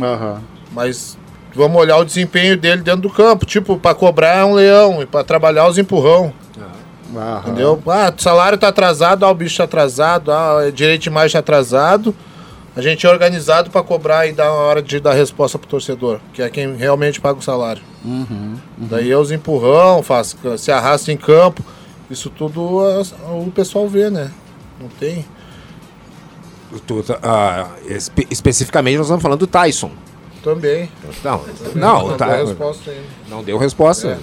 [0.00, 0.40] Aham.
[0.72, 1.18] Mas
[1.54, 3.44] vamos olhar o desempenho dele dentro do campo.
[3.44, 6.32] Tipo, pra cobrar é um leão e pra trabalhar os empurrão.
[7.14, 7.40] Aham.
[7.44, 7.82] Entendeu?
[7.88, 11.32] Ah, o salário tá atrasado, ah, o bicho tá atrasado, ah, é direito de imagem
[11.34, 12.14] tá atrasado.
[12.76, 16.20] A gente é organizado pra cobrar e dar a hora de dar resposta pro torcedor,
[16.32, 17.82] que é quem realmente paga o salário.
[18.78, 21.64] Daí é os empurrão, faz, se arrasta em campo.
[22.08, 24.30] Isso tudo o pessoal vê, né?
[24.80, 25.24] Não tem.
[26.86, 29.90] Tu, ah, espe- especificamente nós estamos falando do Tyson.
[30.42, 30.88] Também.
[31.24, 31.42] Não,
[31.74, 33.02] não, Não tá, deu resposta ainda.
[33.28, 34.18] não deu resposta.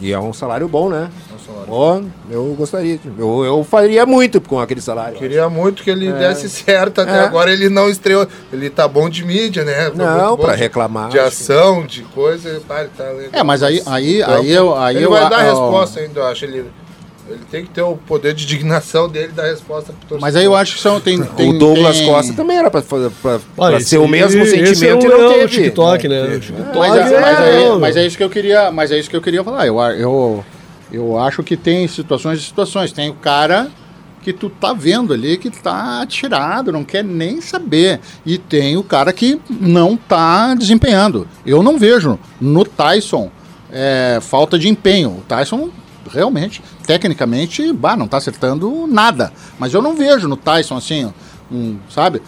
[0.00, 1.10] E é um salário bom, né?
[1.50, 1.66] É salário.
[1.68, 2.98] Bom, eu gostaria.
[3.18, 5.16] Eu, eu faria muito com aquele salário.
[5.18, 7.20] Queria muito que ele desse certo, até É.
[7.20, 8.26] agora ele não estreou.
[8.52, 9.86] Ele tá bom de mídia, né?
[9.90, 11.08] Foi Não, de- reclamar.
[11.10, 12.60] De ação, de coisa.
[12.66, 13.30] Pá, ele tá legal.
[13.32, 14.76] É, mas aí, aí, Então, aí eu.
[14.76, 16.44] Aí ele eu, vai dar eu- resposta ainda, eu acho.
[16.44, 16.64] Ele,
[17.28, 20.20] ele tem que ter o poder de dignação dele dar resposta pro torcedor.
[20.20, 20.98] Mas aí eu acho que são.
[21.00, 23.98] Tem, tem, o Douglas tem- Costa também era pra, fazer- pra, Olha, pra esse ser
[23.98, 25.44] o mesmo esse sentimento é e um não teve.
[25.46, 26.22] do TikTok, né?
[26.24, 28.90] O TikTok Mas, é, é mas, aí- leão, mas é isso que eu queria, mas
[28.90, 29.66] é isso que eu queria falar.
[29.66, 30.44] Eu, eu,
[30.92, 32.92] eu acho que tem situações e situações.
[32.92, 33.70] Tem o cara
[34.22, 38.00] que tu tá vendo ali que tá tirado, não quer nem saber.
[38.24, 41.26] E tem o cara que não tá desempenhando.
[41.44, 43.30] Eu não vejo no Tyson
[43.70, 45.10] é, falta de empenho.
[45.10, 45.70] O Tyson
[46.12, 49.32] realmente, tecnicamente, bah, não tá acertando nada.
[49.58, 51.12] Mas eu não vejo no Tyson assim,
[51.50, 52.20] um, sabe?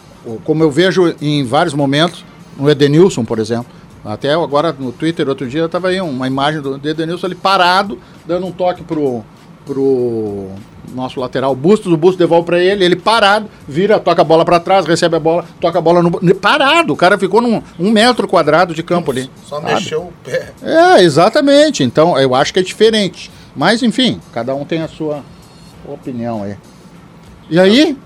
[0.44, 2.24] Como eu vejo em vários momentos,
[2.56, 3.66] no Edenilson, por exemplo.
[4.05, 8.46] Até agora no Twitter, outro dia, tava aí uma imagem do Edenilson ali parado, dando
[8.46, 9.22] um toque pro,
[9.64, 10.48] pro
[10.92, 14.59] nosso lateral Bustos, o Bustos devolve pra ele, ele parado, vira, toca a bola pra
[14.59, 16.34] trás, recebe a bola, toca a bola no...
[16.34, 19.30] Parado, o cara ficou num um metro quadrado de campo ali.
[19.44, 19.74] Só sabe?
[19.74, 20.53] mexeu o pé.
[20.62, 21.82] É, exatamente.
[21.82, 23.30] Então, eu acho que é diferente.
[23.55, 25.22] Mas, enfim, cada um tem a sua
[25.86, 26.57] opinião aí.
[27.50, 27.96] E aí,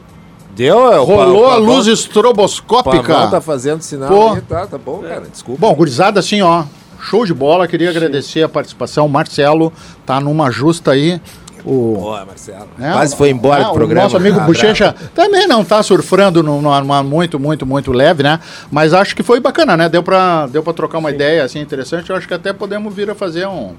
[0.56, 0.92] Deu?
[0.92, 3.02] é, o Rolou Pa- a o luz estroboscópica.
[3.14, 4.28] Pavão tá fazendo sinal Pô.
[4.32, 5.60] aí, tá, tá bom, cara, desculpa.
[5.60, 6.64] Bom, gurizada, assim, ó,
[7.00, 7.68] show de bola.
[7.68, 9.06] Queria agradecer a participação.
[9.06, 9.72] Marcelo
[10.06, 11.20] tá numa justa aí.
[11.64, 12.68] O, Boa, Marcelo.
[12.78, 14.02] né, Quase o- foi embora ah, do programa.
[14.02, 18.38] O nosso amigo Ah, Bochecha também não tá surfando numa muito, muito, muito leve, né?
[18.70, 19.88] Mas acho que foi bacana, né?
[19.88, 22.08] Deu pra, deu pra trocar uma ideia assim interessante.
[22.08, 23.72] Eu acho que até podemos vir a fazer um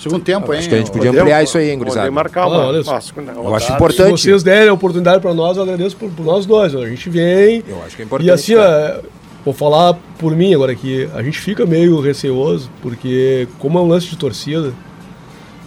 [0.00, 0.58] segundo tempo, hein?
[0.58, 2.10] Acho que a gente podia Podemos- ampliar isso aí, hein, gurizada.
[2.10, 2.92] marcar Ah, uma, olha só.
[2.92, 3.60] uma segunda Eu acho rodada.
[3.66, 4.10] Se importante.
[4.22, 6.74] vocês derem a oportunidade pra nós, eu agradeço por, por nós dois.
[6.74, 7.62] A gente vem.
[7.68, 8.28] Eu acho que é importante.
[8.28, 9.00] E assim, ó,
[9.44, 11.08] vou falar por mim agora aqui.
[11.14, 14.72] A gente fica meio receoso, porque como é um lance de torcida,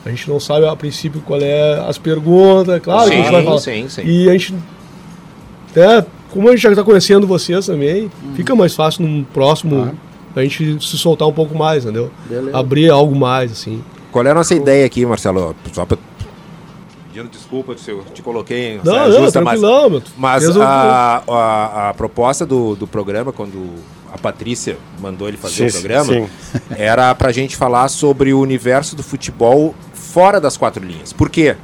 [0.06, 2.82] a gente não sabe a princípio qual é as perguntas.
[2.82, 3.60] Claro que a gente vai falar.
[3.60, 4.02] sim, sim.
[4.06, 4.54] E a gente.
[5.76, 9.92] Né, como a gente já está conhecendo vocês também, fica mais fácil num próximo
[10.36, 12.10] a gente se soltar um pouco mais, entendeu?
[12.28, 12.58] Beleza.
[12.58, 13.84] Abrir algo mais, assim.
[14.14, 15.56] Qual é a nossa ideia aqui, Marcelo?
[15.74, 15.98] Só pra...
[17.12, 19.60] Pedindo desculpa se eu te coloquei em Não, não, justa, mas,
[20.16, 23.72] mas a, a, a proposta do, do programa, quando
[24.12, 26.28] a Patrícia mandou ele fazer Sim, o programa, sim.
[26.78, 31.12] era pra gente falar sobre o universo do futebol fora das quatro linhas.
[31.12, 31.56] Por quê?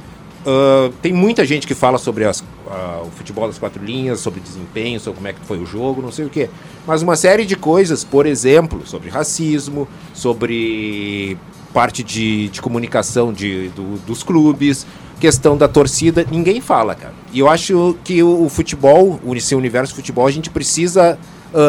[0.46, 4.40] Ah, tem muita gente que fala sobre as- ah, o futebol das quatro linhas, sobre
[4.40, 6.48] desempenho, sobre como é que foi o jogo, não sei o quê.
[6.86, 11.36] Mas uma série de coisas, por exemplo, sobre racismo, sobre
[11.72, 14.86] parte de, de comunicação de, do- dos clubes,
[15.20, 17.14] questão da torcida, ninguém fala, cara.
[17.32, 21.18] E eu acho que o, o futebol, o esse universo futebol, a gente precisa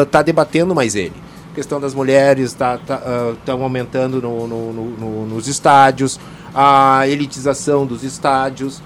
[0.02, 1.12] estar debatendo mais ele.
[1.54, 6.18] questão das mulheres estão tá, ah, tão aumentando no- no- no- nos estádios,
[6.54, 8.82] a elitização dos estádios,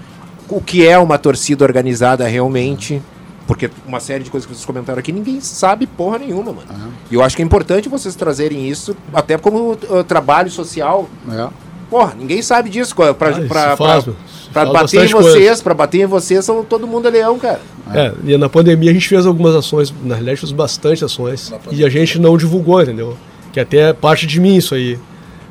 [0.49, 3.01] o que é uma torcida organizada realmente.
[3.47, 6.67] Porque uma série de coisas que vocês comentaram aqui, ninguém sabe porra nenhuma, mano.
[7.09, 11.07] E eu acho que é importante vocês trazerem isso, até como ah, trabalho social.
[11.31, 11.47] É.
[11.89, 12.93] Porra, ninguém sabe disso.
[12.93, 14.15] Pra, pra, Ah, pra, faz, pra- meu.
[14.25, 17.39] Isso pra faz bater em vocês, pra bater em vocês, são todo mundo é leão,
[17.39, 17.61] cara.
[17.93, 21.85] É, e na pandemia a gente fez algumas ações, na realidade fez bastante ações, e
[21.85, 23.17] a gente não divulgou, entendeu?
[23.53, 24.99] Que até é parte de mim isso aí.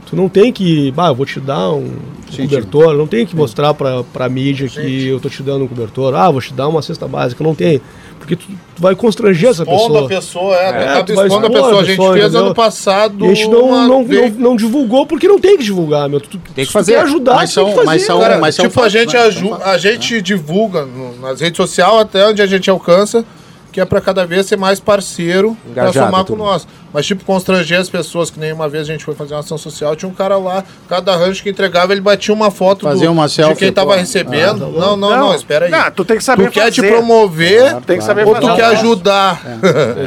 [0.06, 1.90] Tu não tem que, ah, eu vou te dar um
[2.36, 6.14] cobertor, não tem que mostrar pra, pra mídia que eu tô te dando um cobertor,
[6.14, 7.80] ah, vou te dar uma cesta básica, não tem.
[8.18, 10.08] Porque tu, tu vai constranger essa Expondo a pessoa.
[10.08, 11.70] pessoa, é, É, acaba tu vai expondo a pessoa.
[11.80, 12.44] A gente pessoa, fez entendeu?
[12.46, 13.24] ano passado.
[13.24, 16.20] E a gente não, não, não, não divulgou porque não tem que divulgar, meu.
[16.20, 16.92] Tu, tu, Tem que fazer.
[16.94, 17.86] quer ajudar, Mas tu tem são- que fazer.
[17.86, 19.30] mas são- Cara, mas são tipo, a gente, né?
[19.32, 20.86] São a gente divulga
[21.20, 23.24] nas redes sociais até onde a gente alcança,
[23.76, 26.38] que é pra cada vez ser mais parceiro pra Engajado, somar com tudo.
[26.38, 26.66] nós.
[26.94, 29.58] Mas, tipo, constranger as pessoas, que nem uma vez a gente foi fazer uma ação
[29.58, 33.26] social, tinha um cara lá, cada rancho que entregava, ele batia uma foto Fazia uma
[33.26, 33.98] de selfie, quem tava pô.
[33.98, 34.66] recebendo.
[34.70, 35.70] não, não, não, espera aí.
[35.70, 38.46] Não, tu tem que saber tu quer te promover Tem que saber ou fazer.
[38.48, 39.42] tu quer ajudar?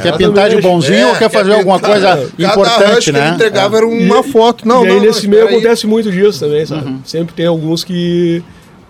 [0.01, 2.07] Quer pintar de bonzinho ou quer fazer alguma pintar- coisa
[2.39, 3.29] Cada importante, rancho que ele né?
[3.35, 4.67] entregava era uma E- foto.
[4.67, 6.87] Não, e aí não, nesse não, meio acontece muito disso também, sabe?
[6.89, 7.01] Uhum.
[7.05, 8.43] Sempre tem alguns que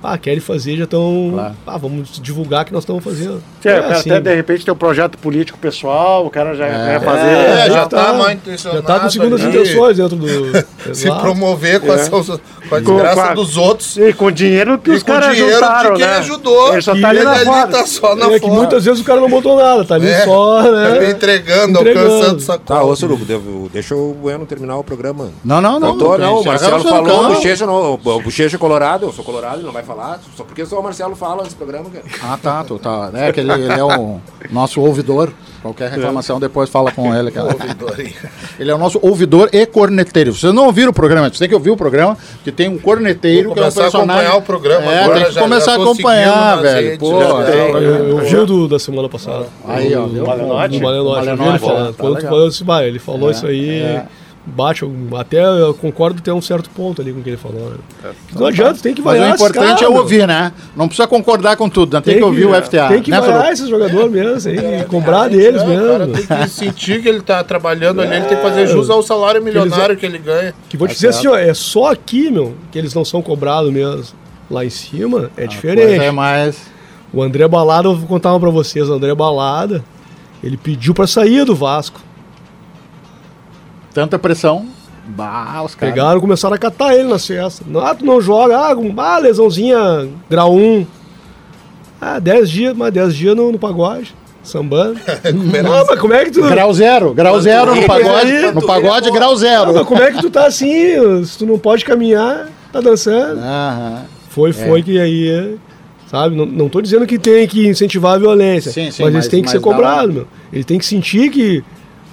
[0.03, 1.53] ah, querem fazer, já estão.
[1.67, 3.41] Ah, vamos divulgar que nós estamos fazendo.
[3.65, 7.01] É, É assim, até de repente tem um projeto político pessoal, o cara já quer
[7.01, 7.27] fazer.
[7.27, 8.81] É, já já tá tá- mal já intencionado.
[8.83, 9.49] tá com segundas ali.
[9.57, 10.25] intenções dentro do.
[10.95, 13.97] Se promover com, a, com a desgraça com a- dos outros.
[13.97, 16.17] E com dinheiro que E os com caras dinheiro juntaram, de quem né?
[16.17, 16.71] ajudou.
[16.73, 18.53] Ele só tá ali ele na ali tá só na É que foto.
[18.53, 20.91] muitas vezes o cara não botou nada, tá ali É, só, tá né?
[20.97, 22.13] ali entregando, Entregando.
[22.13, 22.79] alcançando sacola.
[22.79, 25.29] Tá, ô Surugo, devo- deixa o Bueno terminar o programa.
[25.43, 25.89] Não, não, não.
[25.89, 29.71] Faltou, não, o Marcelo falou, bochecha, não, o Bochecha é colorado, eu sou colorado, não
[29.71, 32.05] vai falar, só porque só o Marcelo fala nesse programa, cara.
[32.23, 33.09] Ah, tá, tu tá.
[33.13, 34.19] É que ele, ele é o
[34.51, 35.31] nosso ouvidor.
[35.61, 37.49] Qualquer reclamação depois fala com ele, cara.
[38.59, 40.33] Ele é o nosso ouvidor e corneteiro.
[40.33, 43.51] Vocês não ouviram o programa, vocês têm que ouvir o programa, que tem um corneteiro
[43.53, 44.15] que é um começar a personagem.
[44.25, 46.87] acompanhar o programa É, agora, tem que já- começar já a acompanhar, velho.
[46.91, 47.73] redes, Pô, é, tem.
[47.83, 49.47] Eu, vi o do, da semana passada.
[49.67, 50.25] Aí, ó, O- Malenotti.
[50.25, 50.75] Malenotti.
[50.75, 51.03] Eu vi ele
[51.37, 51.87] Malenotti, falando.
[51.87, 54.05] tá Quando tu falou assim, vai, ele falou É, isso aí, é.
[54.45, 57.69] Bate, algum- até eu concordo ter um certo ponto ali com o que ele falou.
[58.03, 58.11] né?
[58.33, 60.51] Não adianta, tem que Mas variar o esses importante caras, é ouvir, né?
[60.75, 62.01] Não precisa concordar com tudo, né?
[62.01, 62.87] tem, que ouvir o FTA.
[62.87, 65.85] Tem que né, variar esses jogadores mesmo, tem que cobrar deles É, O mesmo.
[65.87, 69.03] cara tem que sentir que ele tá trabalhando ali, ele tem que fazer jus ao
[69.03, 70.53] salário milionário que ele ganha.
[70.67, 73.71] Que vou te dizer assim, ó, é só aqui, meu, que eles não são cobrados
[73.71, 74.03] mesmo.
[74.49, 76.03] Lá em cima é diferente.
[76.03, 76.57] É mais.
[77.13, 78.89] O André Balada, eu vou contar uma pra vocês.
[78.89, 79.83] O André Balada,
[80.43, 82.01] ele pediu pra sair do Vasco.
[83.99, 84.65] Tanta pressão.
[85.07, 85.93] Bah, os caras.
[85.93, 87.67] Pegaram e começaram a catar ele nas festas.
[87.67, 90.85] Não, ah, tu não joga, ah, ah lesãozinha grau 1.
[91.99, 94.97] Ah, 10 dias, mas 10 dias no, no pagode, sambando.
[95.63, 96.41] não, mas como é que tu.
[96.43, 98.31] Grau zero, grau zero no pagode.
[98.31, 99.73] aí, No pagode, grau Não, zero.
[99.73, 101.25] mas como é que tu tá assim?
[101.25, 103.41] Se tu não pode caminhar, tá dançando.
[103.41, 104.05] Aham.
[104.29, 105.57] Foi, foi que aí.
[106.09, 106.35] Sabe?
[106.35, 108.71] Não, não tô dizendo que tem que incentivar a violência.
[108.71, 110.27] Sim, sim, mas, mas- eles têm que mas ser cobrados, meu.
[110.53, 111.63] Ele tem que sentir que.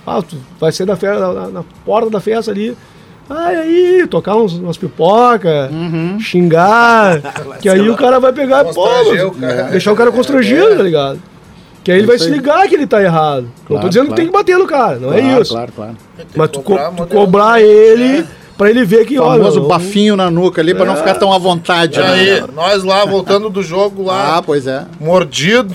[0.06, 2.76] Ah, tu vai ser da festa, na, na porta da festa ali.
[3.28, 6.18] Ah, e aí, tocar uns, umas pipoca, Uhum.
[6.20, 7.20] xingar.
[7.60, 8.88] que aí o cara vai pegar, pô,
[9.40, 9.64] cara.
[9.64, 11.20] deixar o cara constrangido, tá ligado?
[11.82, 13.42] Que aí ele vai se ligar que ele tá errado.
[13.44, 14.14] não Claro, tô dizendo claro.
[14.14, 15.52] que tem que bater no cara, não é Claro, isso.
[15.52, 15.96] Claro, claro.
[16.36, 18.24] Mas tu, co- cobrar tu modelo- cobrar ele
[18.56, 19.38] pra ele ver que, O olha.
[19.40, 21.98] famoso bafinho na nuca ali pra não ficar tão à vontade.
[21.98, 22.46] E aí, né?
[22.54, 24.84] nós lá, voltando do jogo lá, Ah, pois é.
[25.00, 25.74] mordido,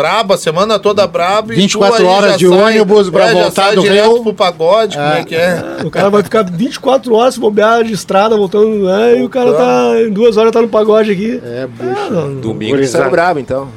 [0.00, 1.52] brabo, a semana toda brabo.
[1.52, 4.22] e 24 tu aí horas de ônibus pra é, voltar sai do direto Rio.
[4.22, 5.62] pro pagode, como é que é?
[5.84, 9.18] O cara vai ficar 24 horas se bobear de estrada, voltando, né?
[9.18, 11.40] E o cara tá em duas horas tá no pagode aqui.
[11.44, 11.68] É.
[11.80, 13.04] Ah, não, Domingo que Gurizada.
[13.04, 13.68] saiu brabo, então.